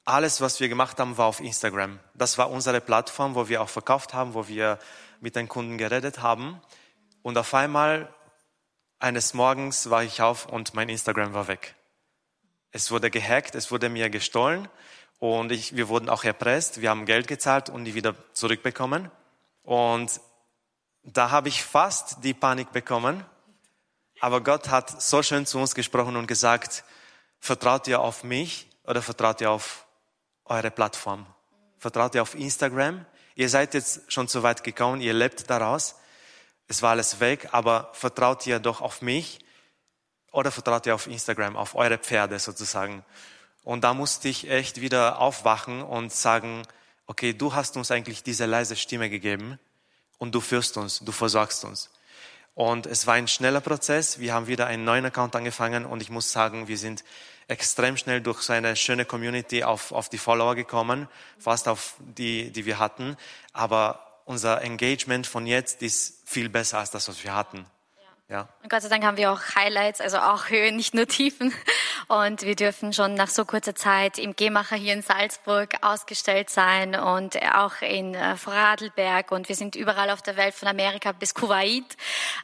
alles, 0.05 0.41
was 0.41 0.59
wir 0.59 0.69
gemacht 0.69 0.99
haben, 0.99 1.17
war 1.17 1.25
auf 1.27 1.39
Instagram. 1.39 1.99
Das 2.13 2.37
war 2.37 2.51
unsere 2.51 2.81
Plattform, 2.81 3.35
wo 3.35 3.47
wir 3.47 3.61
auch 3.61 3.69
verkauft 3.69 4.13
haben, 4.13 4.33
wo 4.33 4.47
wir 4.47 4.79
mit 5.23 5.37
den 5.37 5.47
Kunden 5.47 5.77
geredet 5.77 6.21
haben. 6.21 6.61
Und 7.21 7.37
auf 7.37 7.53
einmal, 7.53 8.13
eines 8.99 9.33
Morgens 9.33 9.89
war 9.89 10.03
ich 10.03 10.21
auf 10.21 10.45
und 10.45 10.73
mein 10.73 10.89
Instagram 10.89 11.33
war 11.33 11.47
weg. 11.47 11.75
Es 12.71 12.91
wurde 12.91 13.09
gehackt, 13.09 13.55
es 13.55 13.71
wurde 13.71 13.87
mir 13.87 14.09
gestohlen 14.09 14.67
und 15.19 15.53
ich, 15.53 15.77
wir 15.77 15.87
wurden 15.87 16.09
auch 16.09 16.25
erpresst. 16.25 16.81
Wir 16.81 16.89
haben 16.89 17.05
Geld 17.05 17.27
gezahlt 17.27 17.69
und 17.69 17.85
die 17.85 17.95
wieder 17.95 18.15
zurückbekommen. 18.33 19.09
Und 19.63 20.19
da 21.03 21.31
habe 21.31 21.47
ich 21.47 21.63
fast 21.63 22.21
die 22.25 22.33
Panik 22.33 22.73
bekommen. 22.73 23.25
Aber 24.19 24.41
Gott 24.41 24.69
hat 24.69 25.01
so 25.01 25.23
schön 25.23 25.45
zu 25.45 25.57
uns 25.57 25.73
gesprochen 25.73 26.17
und 26.17 26.27
gesagt, 26.27 26.83
vertraut 27.39 27.87
ihr 27.87 28.01
auf 28.01 28.25
mich 28.25 28.67
oder 28.83 29.01
vertraut 29.01 29.39
ihr 29.39 29.51
auf 29.51 29.85
eure 30.43 30.69
Plattform? 30.69 31.25
Vertraut 31.77 32.13
ihr 32.13 32.21
auf 32.21 32.35
Instagram? 32.35 33.05
Ihr 33.35 33.49
seid 33.49 33.73
jetzt 33.73 34.11
schon 34.11 34.27
so 34.27 34.43
weit 34.43 34.63
gekommen, 34.63 35.01
ihr 35.01 35.13
lebt 35.13 35.49
daraus. 35.49 35.95
Es 36.67 36.81
war 36.81 36.91
alles 36.91 37.19
weg, 37.19 37.49
aber 37.51 37.89
vertraut 37.93 38.45
ihr 38.47 38.59
doch 38.59 38.81
auf 38.81 39.01
mich 39.01 39.39
oder 40.31 40.51
vertraut 40.51 40.85
ihr 40.85 40.95
auf 40.95 41.07
Instagram, 41.07 41.55
auf 41.55 41.75
eure 41.75 41.97
Pferde 41.97 42.39
sozusagen? 42.39 43.03
Und 43.63 43.83
da 43.83 43.93
musste 43.93 44.27
ich 44.27 44.49
echt 44.49 44.81
wieder 44.81 45.19
aufwachen 45.19 45.81
und 45.81 46.11
sagen, 46.11 46.63
okay, 47.07 47.33
du 47.33 47.53
hast 47.53 47.77
uns 47.77 47.91
eigentlich 47.91 48.23
diese 48.23 48.45
leise 48.45 48.75
Stimme 48.75 49.09
gegeben 49.09 49.59
und 50.17 50.35
du 50.35 50.41
führst 50.41 50.77
uns, 50.77 50.99
du 50.99 51.11
versorgst 51.11 51.63
uns. 51.65 51.89
Und 52.55 52.85
es 52.85 53.07
war 53.07 53.15
ein 53.15 53.27
schneller 53.27 53.61
Prozess. 53.61 54.19
Wir 54.19 54.33
haben 54.33 54.47
wieder 54.47 54.67
einen 54.67 54.83
neuen 54.83 55.05
Account 55.05 55.35
angefangen 55.35 55.85
und 55.85 56.01
ich 56.01 56.09
muss 56.09 56.31
sagen, 56.31 56.67
wir 56.67 56.77
sind 56.77 57.03
extrem 57.47 57.97
schnell 57.97 58.21
durch 58.21 58.41
so 58.41 58.53
eine 58.53 58.75
schöne 58.75 59.05
Community 59.05 59.63
auf, 59.63 59.91
auf 59.91 60.09
die 60.09 60.17
Follower 60.17 60.55
gekommen, 60.55 61.07
fast 61.37 61.67
auf 61.67 61.95
die, 61.99 62.51
die 62.51 62.65
wir 62.65 62.79
hatten. 62.79 63.17
Aber 63.51 64.21
unser 64.25 64.61
Engagement 64.61 65.27
von 65.27 65.45
jetzt 65.45 65.81
ist 65.81 66.21
viel 66.25 66.49
besser 66.49 66.79
als 66.79 66.91
das, 66.91 67.07
was 67.07 67.23
wir 67.23 67.33
hatten. 67.33 67.65
Ja. 68.29 68.47
Und 68.63 68.71
Gott 68.71 68.81
sei 68.81 68.89
Dank 68.89 69.03
haben 69.03 69.17
wir 69.17 69.31
auch 69.31 69.41
Highlights, 69.55 70.01
also 70.01 70.17
auch 70.17 70.49
Höhen, 70.49 70.75
nicht 70.75 70.95
nur 70.95 71.07
Tiefen. 71.07 71.53
Und 72.07 72.41
wir 72.41 72.55
dürfen 72.55 72.91
schon 72.91 73.13
nach 73.13 73.27
so 73.27 73.45
kurzer 73.45 73.75
Zeit 73.75 74.17
im 74.17 74.35
Gehmacher 74.35 74.75
hier 74.75 74.93
in 74.93 75.01
Salzburg 75.01 75.75
ausgestellt 75.81 76.49
sein 76.49 76.95
und 76.95 77.37
auch 77.53 77.81
in 77.81 78.15
äh, 78.15 78.35
Vorarlberg. 78.35 79.31
Und 79.31 79.49
wir 79.49 79.55
sind 79.55 79.75
überall 79.75 80.09
auf 80.09 80.21
der 80.21 80.35
Welt, 80.35 80.55
von 80.55 80.67
Amerika 80.67 81.11
bis 81.11 81.35
Kuwait. 81.35 81.95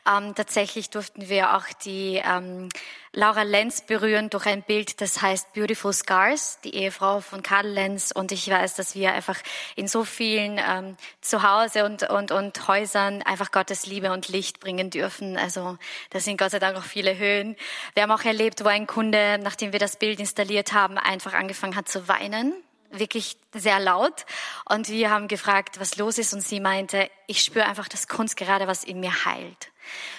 Ähm, 0.08 0.36
tatsächlich 0.36 0.90
durften 0.92 1.28
wir 1.28 1.56
auch 1.56 1.66
die 1.84 2.22
ähm, 2.24 2.70
Laura 3.14 3.44
Lenz 3.44 3.82
berühren 3.82 4.30
durch 4.30 4.46
ein 4.46 4.62
Bild, 4.62 5.02
das 5.02 5.22
heißt 5.22 5.54
Beautiful 5.54 5.92
Scars, 5.94 6.60
die 6.64 6.76
Ehefrau 6.76 7.22
von 7.22 7.42
Karl 7.42 7.68
Lenz. 7.68 8.12
Und 8.12 8.32
ich 8.32 8.50
weiß, 8.50 8.76
dass 8.76 8.96
wir 8.96 9.14
einfach 9.14 9.40
in 9.76 9.88
so 9.88 10.04
vielen 10.04 10.60
ähm, 10.60 10.96
Zuhause 11.22 11.86
und, 11.86 12.10
und, 12.10 12.32
und 12.32 12.68
Häusern 12.68 13.22
einfach 13.24 13.52
Gottes 13.52 13.86
Liebe 13.88 14.12
und 14.12 14.28
Licht 14.28 14.60
bringen 14.60 14.90
dürfen. 14.90 15.38
Also 15.38 15.78
da 16.12 16.20
sind 16.20 16.38
Gott 16.38 16.52
sei 16.52 16.60
Dank 16.60 16.78
auch 16.78 16.84
viele 16.84 17.18
Höhen. 17.18 17.56
Wir 17.96 18.04
haben 18.04 18.12
auch 18.12 18.24
erlebt, 18.24 18.64
wo 18.64 18.70
ein 18.70 18.88
Kunde, 18.88 19.40
nachdem 19.42 19.72
wir 19.72 19.80
das 19.80 19.98
Bild 19.98 20.20
installiert 20.20 20.74
haben, 20.74 20.98
einfach 20.98 21.34
angefangen 21.34 21.76
hat 21.76 21.90
zu 21.90 22.08
weinen 22.08 22.54
wirklich 22.92 23.38
sehr 23.54 23.80
laut. 23.80 24.26
Und 24.66 24.90
wir 24.90 25.10
haben 25.10 25.28
gefragt, 25.28 25.80
was 25.80 25.98
los 25.98 26.18
ist. 26.18 26.34
Und 26.34 26.42
sie 26.42 26.60
meinte, 26.60 27.10
ich 27.28 27.42
spüre 27.42 27.66
einfach 27.66 27.88
das 27.88 28.08
Kunst 28.08 28.38
gerade, 28.38 28.68
was 28.68 28.84
in 28.84 29.00
mir 29.00 29.26
heilt. 29.26 29.72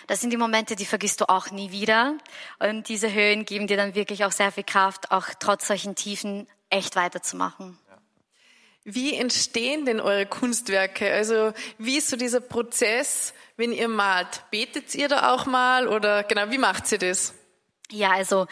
Das 0.07 0.21
sind 0.21 0.31
die 0.31 0.37
Momente, 0.37 0.77
die 0.77 0.87
vergisst 0.87 1.21
du 1.21 1.29
auch 1.29 1.51
nie 1.51 1.71
wieder. 1.71 2.17
Und 2.59 2.89
diese 2.89 3.13
Höhen 3.13 3.45
geben 3.45 3.67
dir 3.67 3.77
dann 3.77 3.95
wirklich 3.95 4.25
auch 4.25 4.33
sehr 4.33 4.53
viel 4.53 4.65
Kraft, 4.65 5.11
auch 5.11 5.27
trotz 5.39 5.67
solchen 5.67 5.95
Tiefen 5.95 6.47
echt 6.71 6.97
weiterzumachen. 6.97 7.79
Wie 8.85 9.15
entstehen 9.15 9.85
denn 9.85 10.01
eure 10.01 10.27
Kunstwerke? 10.27 11.13
Also 11.13 11.53
wie 11.79 11.99
ist 11.99 12.09
so 12.09 12.17
dieser 12.17 12.41
Prozess, 12.41 13.35
wenn 13.57 13.73
ihr 13.73 13.89
malt? 13.89 14.45
Betet 14.51 14.95
ihr 14.95 15.09
da 15.09 15.33
auch 15.35 15.47
mal 15.47 15.87
oder 15.87 16.23
genau, 16.25 16.51
wie 16.51 16.59
macht 16.59 16.91
ihr 16.91 16.99
das? 16.99 17.35
Ja, 17.91 18.13
also 18.13 18.47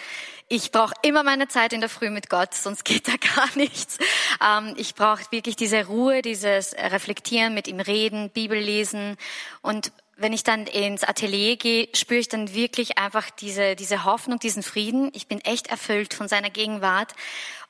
ich 0.48 0.72
brauche 0.72 0.94
immer 1.02 1.22
meine 1.22 1.48
Zeit 1.48 1.72
in 1.72 1.80
der 1.80 1.90
Früh 1.90 2.10
mit 2.10 2.30
Gott, 2.30 2.54
sonst 2.54 2.84
geht 2.84 3.08
da 3.08 3.12
gar 3.36 3.54
nichts. 3.56 3.98
Ähm, 4.44 4.74
ich 4.76 4.94
brauche 4.94 5.22
wirklich 5.30 5.56
diese 5.56 5.86
Ruhe, 5.86 6.22
dieses 6.22 6.74
Reflektieren, 6.74 7.54
mit 7.54 7.68
ihm 7.68 7.80
reden, 7.80 8.30
Bibel 8.30 8.58
lesen 8.58 9.16
und 9.62 9.92
wenn 10.20 10.32
ich 10.32 10.42
dann 10.42 10.66
ins 10.66 11.04
Atelier 11.04 11.56
gehe, 11.56 11.88
spüre 11.94 12.18
ich 12.18 12.28
dann 12.28 12.52
wirklich 12.52 12.98
einfach 12.98 13.30
diese, 13.30 13.76
diese 13.76 14.04
Hoffnung, 14.04 14.40
diesen 14.40 14.64
Frieden. 14.64 15.12
Ich 15.14 15.28
bin 15.28 15.40
echt 15.42 15.68
erfüllt 15.68 16.12
von 16.12 16.26
seiner 16.26 16.50
Gegenwart 16.50 17.14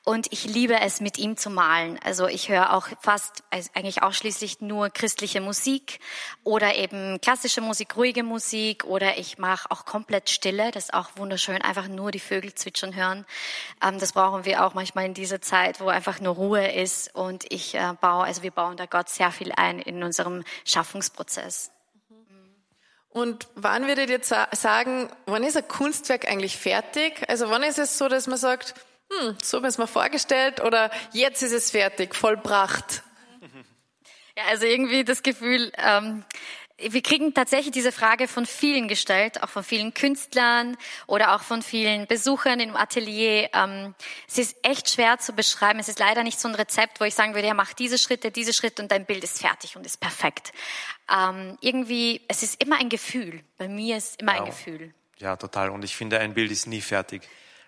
und 0.03 0.31
ich 0.31 0.45
liebe 0.45 0.79
es, 0.79 1.01
mit 1.01 1.17
ihm 1.17 1.37
zu 1.37 1.49
malen. 1.49 1.99
Also 2.03 2.27
ich 2.27 2.49
höre 2.49 2.73
auch 2.73 2.87
fast, 3.01 3.43
also 3.51 3.69
eigentlich 3.73 4.01
ausschließlich 4.01 4.61
nur 4.61 4.89
christliche 4.89 5.41
Musik 5.41 5.99
oder 6.43 6.75
eben 6.75 7.19
klassische 7.21 7.61
Musik, 7.61 7.95
ruhige 7.95 8.23
Musik 8.23 8.85
oder 8.85 9.17
ich 9.17 9.37
mache 9.37 9.69
auch 9.71 9.85
komplett 9.85 10.29
Stille. 10.29 10.71
Das 10.71 10.85
ist 10.85 10.93
auch 10.93 11.09
wunderschön, 11.15 11.61
einfach 11.61 11.87
nur 11.87 12.11
die 12.11 12.19
Vögel 12.19 12.53
zwitschern 12.53 12.95
hören. 12.95 13.25
Ähm, 13.83 13.99
das 13.99 14.13
brauchen 14.13 14.45
wir 14.45 14.65
auch 14.65 14.73
manchmal 14.73 15.05
in 15.05 15.13
dieser 15.13 15.41
Zeit, 15.41 15.79
wo 15.79 15.89
einfach 15.89 16.19
nur 16.19 16.35
Ruhe 16.35 16.71
ist 16.71 17.13
und 17.13 17.45
ich 17.51 17.75
äh, 17.75 17.93
baue, 17.99 18.23
also 18.23 18.41
wir 18.41 18.51
bauen 18.51 18.77
da 18.77 18.85
Gott 18.85 19.09
sehr 19.09 19.31
viel 19.31 19.51
ein 19.55 19.79
in 19.79 20.03
unserem 20.03 20.43
Schaffungsprozess. 20.65 21.71
Und 23.11 23.47
wann 23.55 23.87
würdet 23.87 24.09
ihr 24.09 24.21
sagen, 24.23 25.09
wann 25.25 25.43
ist 25.43 25.57
ein 25.57 25.67
Kunstwerk 25.67 26.27
eigentlich 26.27 26.57
fertig? 26.57 27.27
Also 27.27 27.49
wann 27.49 27.63
ist 27.63 27.79
es 27.79 27.97
so, 27.97 28.07
dass 28.07 28.27
man 28.27 28.37
sagt, 28.37 28.75
hm, 29.11 29.37
so 29.41 29.57
haben 29.57 29.63
wir 29.63 29.69
es 29.69 29.77
mir 29.77 29.87
vorgestellt 29.87 30.61
oder 30.61 30.91
jetzt 31.13 31.41
ist 31.41 31.51
es 31.51 31.71
fertig, 31.71 32.15
vollbracht? 32.15 33.03
Ja, 34.37 34.45
also 34.45 34.65
irgendwie 34.65 35.03
das 35.03 35.21
Gefühl, 35.21 35.71
ähm, 35.77 36.23
wir 36.77 37.01
kriegen 37.01 37.33
tatsächlich 37.33 37.71
diese 37.71 37.91
Frage 37.91 38.27
von 38.27 38.45
vielen 38.45 38.87
gestellt, 38.87 39.43
auch 39.43 39.49
von 39.49 39.63
vielen 39.63 39.93
Künstlern 39.93 40.77
oder 41.07 41.35
auch 41.35 41.41
von 41.41 41.61
vielen 41.61 42.07
Besuchern 42.07 42.59
im 42.59 42.75
Atelier. 42.75 43.49
Ähm, 43.53 43.95
es 44.27 44.37
ist 44.37 44.57
echt 44.63 44.89
schwer 44.89 45.17
zu 45.17 45.33
beschreiben. 45.33 45.79
Es 45.79 45.89
ist 45.89 45.99
leider 45.99 46.23
nicht 46.23 46.39
so 46.39 46.47
ein 46.47 46.55
Rezept, 46.55 47.01
wo 47.01 47.03
ich 47.03 47.15
sagen 47.15 47.35
würde, 47.35 47.47
ja, 47.47 47.53
mach 47.53 47.73
diese 47.73 47.97
Schritte, 47.97 48.31
diese 48.31 48.53
Schritte 48.53 48.81
und 48.81 48.91
dein 48.91 49.05
Bild 49.05 49.23
ist 49.23 49.41
fertig 49.41 49.75
und 49.75 49.85
ist 49.85 49.99
perfekt. 49.99 50.53
Ähm, 51.13 51.57
irgendwie, 51.59 52.21
es 52.29 52.43
ist 52.43 52.63
immer 52.63 52.79
ein 52.79 52.89
Gefühl. 52.89 53.43
Bei 53.57 53.67
mir 53.67 53.97
ist 53.97 54.21
immer 54.21 54.35
ja, 54.35 54.39
ein 54.39 54.45
Gefühl. 54.45 54.93
Ja, 55.17 55.35
total. 55.35 55.71
Und 55.71 55.83
ich 55.83 55.95
finde, 55.95 56.19
ein 56.19 56.33
Bild 56.33 56.51
ist 56.51 56.65
nie 56.65 56.81
fertig. 56.81 57.23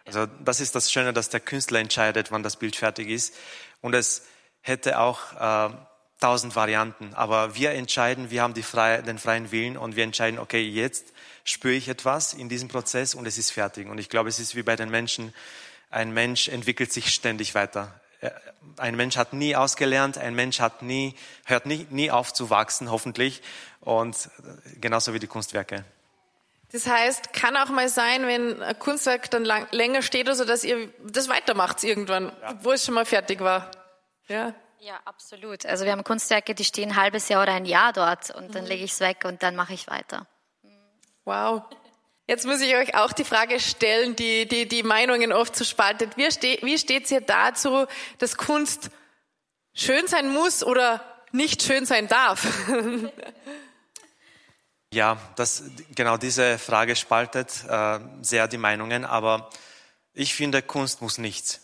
Also 0.06 0.26
das 0.26 0.60
ist 0.60 0.76
das 0.76 0.92
Schöne, 0.92 1.14
dass 1.14 1.30
der 1.30 1.40
Künstler 1.40 1.80
entscheidet, 1.80 2.32
wann 2.32 2.44
das 2.44 2.56
Bild 2.56 2.76
fertig 2.76 3.10
ist. 3.10 3.36
Und 3.82 3.94
es 3.94 4.24
hätte 4.62 5.00
auch 5.00 5.34
äh, 5.34 5.74
tausend 6.20 6.56
Varianten, 6.56 7.14
aber 7.16 7.56
wir 7.56 7.72
entscheiden, 7.72 8.30
wir 8.30 8.44
haben 8.44 8.56
freie, 8.64 9.02
den 9.02 9.18
freien 9.18 9.52
Willen 9.52 9.76
und 9.76 9.96
wir 9.96 10.04
entscheiden, 10.04 10.40
okay, 10.40 10.62
jetzt 10.62 11.14
spüre 11.44 11.74
ich 11.74 11.90
etwas 11.90 12.34
in 12.34 12.48
diesem 12.48 12.68
Prozess 12.68 13.16
und 13.16 13.26
es 13.26 13.38
ist 13.38 13.52
fertig. 13.52 13.88
Und 13.88 13.98
ich 13.98 14.08
glaube, 14.08 14.30
es 14.30 14.40
ist 14.40 14.56
wie 14.56 14.64
bei 14.64 14.76
den 14.76 14.90
Menschen, 14.90 15.34
ein 15.90 16.14
Mensch 16.14 16.48
entwickelt 16.48 16.94
sich 16.94 17.14
ständig 17.14 17.56
weiter. 17.56 18.00
Äh, 18.22 18.30
ein 18.78 18.96
Mensch 18.96 19.18
hat 19.18 19.34
nie 19.34 19.56
ausgelernt, 19.56 20.18
ein 20.18 20.36
Mensch 20.36 20.60
hat 20.60 20.82
nie, 20.82 21.16
hört 21.46 21.66
nie, 21.66 21.88
nie 21.90 22.12
auf 22.12 22.34
zu 22.34 22.50
wachsen, 22.50 22.92
hoffentlich. 22.92 23.42
Und 23.82 24.16
äh, 24.16 24.80
genauso 24.80 25.14
wie 25.14 25.20
die 25.20 25.28
Kunstwerke. 25.28 25.84
Das 26.72 26.88
heißt, 26.88 27.34
kann 27.34 27.58
auch 27.58 27.70
mal 27.70 27.90
sein, 27.90 28.26
wenn 28.28 28.62
ein 28.62 28.80
Kunstwerk 28.80 29.30
dann 29.30 29.44
lang, 29.44 29.68
länger 29.72 30.02
steht, 30.02 30.30
also 30.30 30.46
dass 30.46 30.64
ihr 30.64 30.90
das 31.04 31.28
weitermacht 31.28 31.84
irgendwann, 31.84 32.32
ja. 32.42 32.58
wo 32.62 32.72
es 32.72 32.86
schon 32.86 32.96
mal 32.96 33.06
fertig 33.06 33.42
war. 33.42 33.70
Ja. 34.28 34.54
Ja, 34.80 35.00
absolut. 35.06 35.64
Also 35.66 35.86
wir 35.86 35.92
haben 35.92 36.04
Kunstwerke, 36.04 36.56
die 36.56 36.64
stehen 36.64 36.90
ein 36.90 36.96
halbes 36.96 37.30
Jahr 37.30 37.44
oder 37.44 37.54
ein 37.54 37.66
Jahr 37.66 37.94
dort 37.94 38.34
und 38.34 38.56
dann 38.56 38.64
mhm. 38.64 38.70
lege 38.70 38.84
ich 38.84 38.94
es 38.94 39.00
weg 39.00 39.26
und 39.26 39.44
dann 39.44 39.56
mache 39.56 39.74
ich 39.74 39.88
weiter. 39.88 40.26
Wow. 41.24 41.64
Jetzt 42.26 42.48
muss 42.48 42.62
ich 42.62 42.76
euch 42.76 42.96
auch 42.96 43.12
die 43.12 43.26
Frage 43.26 43.60
stellen, 43.60 44.16
die 44.16 44.48
die, 44.48 44.68
die 44.68 44.82
Meinungen 44.82 45.34
oft 45.34 45.56
so 45.56 45.66
spaltet. 45.66 46.18
Wie, 46.18 46.32
ste 46.32 46.58
wie 46.62 46.78
steht 46.80 47.06
es 47.06 47.12
ihr 47.12 47.22
dazu, 47.22 47.86
dass 48.18 48.38
Kunst 48.38 48.90
schön 49.74 50.08
sein 50.08 50.30
muss 50.30 50.64
oder 50.64 51.04
nicht 51.32 51.62
schön 51.62 51.86
sein 51.86 52.08
darf? 52.08 52.48
ja, 54.94 55.18
das, 55.36 55.64
genau 55.96 56.18
diese 56.18 56.60
Frage 56.60 56.96
spaltet 56.96 57.64
äh, 57.68 58.00
sehr 58.22 58.48
die 58.48 58.58
Meinungen, 58.58 59.06
aber 59.06 59.50
ich 60.14 60.34
finde, 60.34 60.62
Kunst 60.62 61.02
muss 61.02 61.18
nichts. 61.18 61.62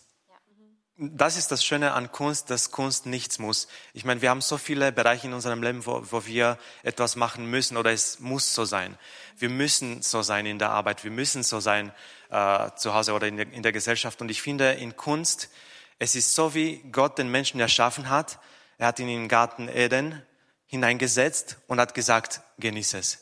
Das 1.00 1.38
ist 1.38 1.52
das 1.52 1.64
Schöne 1.64 1.92
an 1.92 2.12
Kunst, 2.12 2.50
dass 2.50 2.72
Kunst 2.72 3.06
nichts 3.06 3.38
muss. 3.38 3.68
Ich 3.94 4.06
meine, 4.06 4.22
wir 4.22 4.30
haben 4.30 4.42
so 4.42 4.58
viele 4.58 4.92
Bereiche 4.92 5.28
in 5.28 5.34
unserem 5.34 5.62
Leben, 5.62 5.86
wo, 5.86 6.02
wo 6.10 6.26
wir 6.26 6.58
etwas 6.82 7.16
machen 7.16 7.46
müssen 7.46 7.78
oder 7.78 7.92
es 7.92 8.20
muss 8.20 8.56
so 8.56 8.66
sein. 8.66 8.98
Wir 9.38 9.50
müssen 9.50 10.02
so 10.02 10.24
sein 10.24 10.46
in 10.46 10.58
der 10.58 10.72
Arbeit, 10.72 11.04
wir 11.04 11.12
müssen 11.12 11.44
so 11.44 11.60
sein 11.60 11.92
äh, 12.30 12.72
zu 12.78 12.96
Hause 12.96 13.14
oder 13.14 13.28
in 13.28 13.38
der, 13.38 13.52
in 13.52 13.62
der 13.62 13.74
Gesellschaft. 13.74 14.22
Und 14.22 14.32
ich 14.32 14.42
finde, 14.42 14.72
in 14.72 14.96
Kunst, 14.96 15.50
es 16.00 16.16
ist 16.16 16.34
so, 16.34 16.56
wie 16.56 16.78
Gott 16.92 17.18
den 17.18 17.30
Menschen 17.30 17.60
erschaffen 17.60 18.10
hat. 18.10 18.40
Er 18.78 18.88
hat 18.88 19.00
ihn 19.00 19.08
den 19.08 19.28
Garten 19.28 19.68
Eden 19.68 20.24
hineingesetzt 20.68 21.58
und 21.68 21.80
hat 21.80 21.94
gesagt, 21.94 22.42
genieß 22.60 22.94
es. 22.94 23.20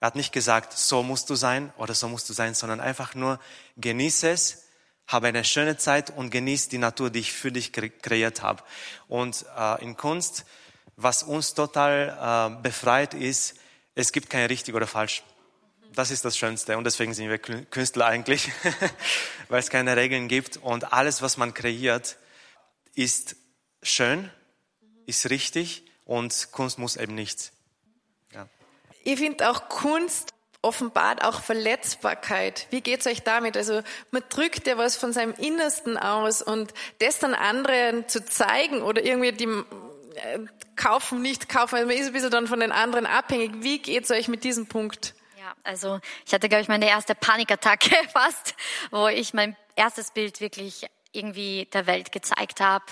Er 0.00 0.06
hat 0.06 0.16
nicht 0.16 0.32
gesagt, 0.32 0.72
so 0.72 1.02
musst 1.02 1.28
du 1.30 1.34
sein 1.34 1.72
oder 1.76 1.94
so 1.94 2.08
musst 2.08 2.28
du 2.28 2.32
sein, 2.32 2.54
sondern 2.54 2.80
einfach 2.80 3.14
nur, 3.14 3.38
genieß 3.76 4.24
es 4.24 4.64
habe 5.08 5.28
eine 5.28 5.42
schöne 5.42 5.78
Zeit 5.78 6.10
und 6.10 6.30
genieß 6.30 6.68
die 6.68 6.78
Natur, 6.78 7.10
die 7.10 7.20
ich 7.20 7.32
für 7.32 7.50
dich 7.50 7.72
kreiert 7.72 8.42
habe. 8.42 8.62
Und 9.08 9.44
äh, 9.56 9.82
in 9.82 9.96
Kunst, 9.96 10.44
was 10.96 11.22
uns 11.22 11.54
total 11.54 12.58
äh, 12.58 12.62
befreit 12.62 13.14
ist, 13.14 13.56
es 13.94 14.12
gibt 14.12 14.28
kein 14.28 14.46
richtig 14.46 14.74
oder 14.74 14.86
falsch. 14.86 15.22
Das 15.94 16.10
ist 16.10 16.24
das 16.24 16.36
Schönste 16.36 16.76
und 16.76 16.84
deswegen 16.84 17.14
sind 17.14 17.30
wir 17.30 17.38
Künstler 17.38 18.06
eigentlich, 18.06 18.52
weil 19.48 19.60
es 19.60 19.70
keine 19.70 19.96
Regeln 19.96 20.28
gibt 20.28 20.58
und 20.58 20.92
alles, 20.92 21.22
was 21.22 21.38
man 21.38 21.54
kreiert, 21.54 22.18
ist 22.94 23.36
schön, 23.82 24.30
ist 25.06 25.30
richtig 25.30 25.87
und 26.08 26.52
Kunst 26.52 26.78
muss 26.78 26.96
eben 26.96 27.14
nichts. 27.14 27.52
Ja. 28.32 28.48
Ich 29.04 29.18
finde 29.18 29.48
auch 29.50 29.68
Kunst 29.68 30.34
offenbart 30.62 31.22
auch 31.22 31.42
Verletzbarkeit. 31.42 32.66
Wie 32.70 32.80
geht's 32.80 33.06
euch 33.06 33.22
damit? 33.22 33.56
Also 33.56 33.82
man 34.10 34.24
drückt 34.28 34.66
ja 34.66 34.76
was 34.76 34.96
von 34.96 35.12
seinem 35.12 35.34
Innersten 35.34 35.96
aus 35.96 36.42
und 36.42 36.74
das 36.98 37.20
dann 37.20 37.34
anderen 37.34 38.08
zu 38.08 38.24
zeigen 38.24 38.82
oder 38.82 39.04
irgendwie 39.04 39.32
die 39.32 39.44
äh, 39.44 40.38
kaufen, 40.74 41.22
nicht 41.22 41.48
kaufen, 41.48 41.76
also 41.76 41.86
man 41.86 41.96
ist 41.96 42.06
ein 42.08 42.12
bisschen 42.14 42.30
dann 42.30 42.48
von 42.48 42.60
den 42.60 42.72
anderen 42.72 43.06
abhängig. 43.06 43.52
Wie 43.60 43.78
geht's 43.78 44.10
euch 44.10 44.28
mit 44.28 44.42
diesem 44.42 44.66
Punkt? 44.66 45.14
Ja, 45.38 45.54
also 45.62 46.00
ich 46.26 46.32
hatte, 46.32 46.48
glaube 46.48 46.62
ich, 46.62 46.68
meine 46.68 46.88
erste 46.88 47.14
Panikattacke 47.14 47.94
fast, 48.12 48.54
wo 48.90 49.08
ich 49.08 49.34
mein 49.34 49.56
erstes 49.76 50.10
Bild 50.10 50.40
wirklich 50.40 50.86
irgendwie 51.12 51.68
der 51.72 51.86
Welt 51.86 52.12
gezeigt 52.12 52.60
habe. 52.60 52.84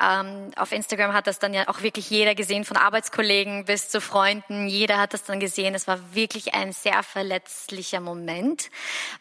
Ähm, 0.00 0.50
auf 0.56 0.72
Instagram 0.72 1.12
hat 1.12 1.28
das 1.28 1.38
dann 1.38 1.54
ja 1.54 1.68
auch 1.68 1.82
wirklich 1.82 2.10
jeder 2.10 2.34
gesehen, 2.34 2.64
von 2.64 2.76
Arbeitskollegen 2.76 3.64
bis 3.64 3.90
zu 3.90 4.00
Freunden. 4.00 4.66
Jeder 4.66 4.98
hat 4.98 5.14
das 5.14 5.22
dann 5.22 5.38
gesehen. 5.38 5.72
Es 5.74 5.86
war 5.86 6.14
wirklich 6.14 6.52
ein 6.52 6.72
sehr 6.72 7.04
verletzlicher 7.04 8.00
Moment, 8.00 8.70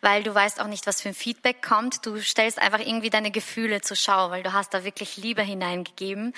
weil 0.01 0.23
du 0.23 0.33
weißt 0.33 0.59
auch 0.59 0.67
nicht, 0.67 0.87
was 0.87 0.99
für 0.99 1.09
ein 1.09 1.15
Feedback 1.15 1.61
kommt. 1.61 2.05
Du 2.07 2.19
stellst 2.19 2.59
einfach 2.59 2.79
irgendwie 2.79 3.11
deine 3.11 3.29
Gefühle 3.29 3.81
zur 3.81 3.97
Schau, 3.97 4.31
weil 4.31 4.41
du 4.41 4.51
hast 4.51 4.73
da 4.73 4.83
wirklich 4.83 5.15
Liebe 5.15 5.43
hineingegeben. 5.43 6.33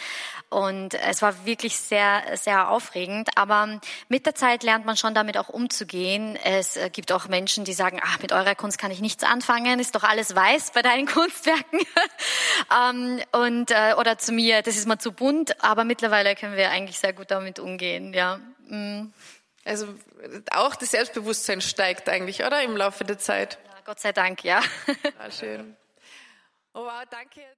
Und 0.50 0.96
es 0.96 1.22
war 1.22 1.46
wirklich 1.46 1.78
sehr, 1.78 2.24
sehr 2.36 2.70
aufregend. 2.70 3.30
Aber 3.38 3.80
mit 4.10 4.26
der 4.26 4.36
Zeit 4.36 4.64
lernt 4.64 4.86
man 4.86 4.98
schon 4.98 5.14
damit 5.14 5.38
auch 5.38 5.48
umzugehen. 5.48 6.38
Es 6.44 6.78
gibt 6.92 7.14
auch 7.14 7.30
Menschen, 7.30 7.64
die 7.64 7.74
sagen, 7.74 8.02
ach, 8.04 8.20
mit 8.20 8.34
eurer 8.34 8.56
Kunst 8.56 8.80
kann 8.80 8.92
ich 8.92 9.00
nichts 9.00 9.24
anfangen, 9.24 9.80
ist 9.80 9.96
doch 9.96 10.04
alles 10.04 10.36
weiß 10.36 10.72
bei 10.72 10.82
deinen 10.82 11.06
Kunstwerken. 11.16 11.80
ähm, 12.90 13.22
und, 13.32 13.72
äh, 13.72 13.94
oder 13.98 14.18
zu 14.26 14.34
mir, 14.34 14.62
das 14.62 14.76
ist 14.76 14.88
mal 14.88 15.00
zu 15.00 15.12
bunt, 15.12 15.64
aber 15.64 15.84
mittlerweile 15.84 16.36
können 16.36 16.58
wir 16.58 16.70
eigentlich 16.70 17.00
sehr 17.00 17.14
gut 17.14 17.32
damit 17.32 17.60
umgehen, 17.60 18.14
ja. 18.14 18.40
Mhm. 18.68 19.14
Also 19.64 19.88
auch 20.52 20.76
das 20.76 20.92
Selbstbewusstsein 20.92 21.62
steigt 21.62 22.10
eigentlich, 22.10 22.44
oder? 22.44 22.62
Im 22.62 22.76
Laufe 22.76 23.04
der 23.04 23.18
Zeit. 23.18 23.58
Ja, 23.66 23.82
Gott 23.86 24.00
sei 24.00 24.12
Dank, 24.12 24.44
ja. 24.44 24.62
Ah, 25.18 25.32
schön. 25.32 25.76
Oh 26.74 26.84
wow, 26.84 27.04
danke. 27.10 27.42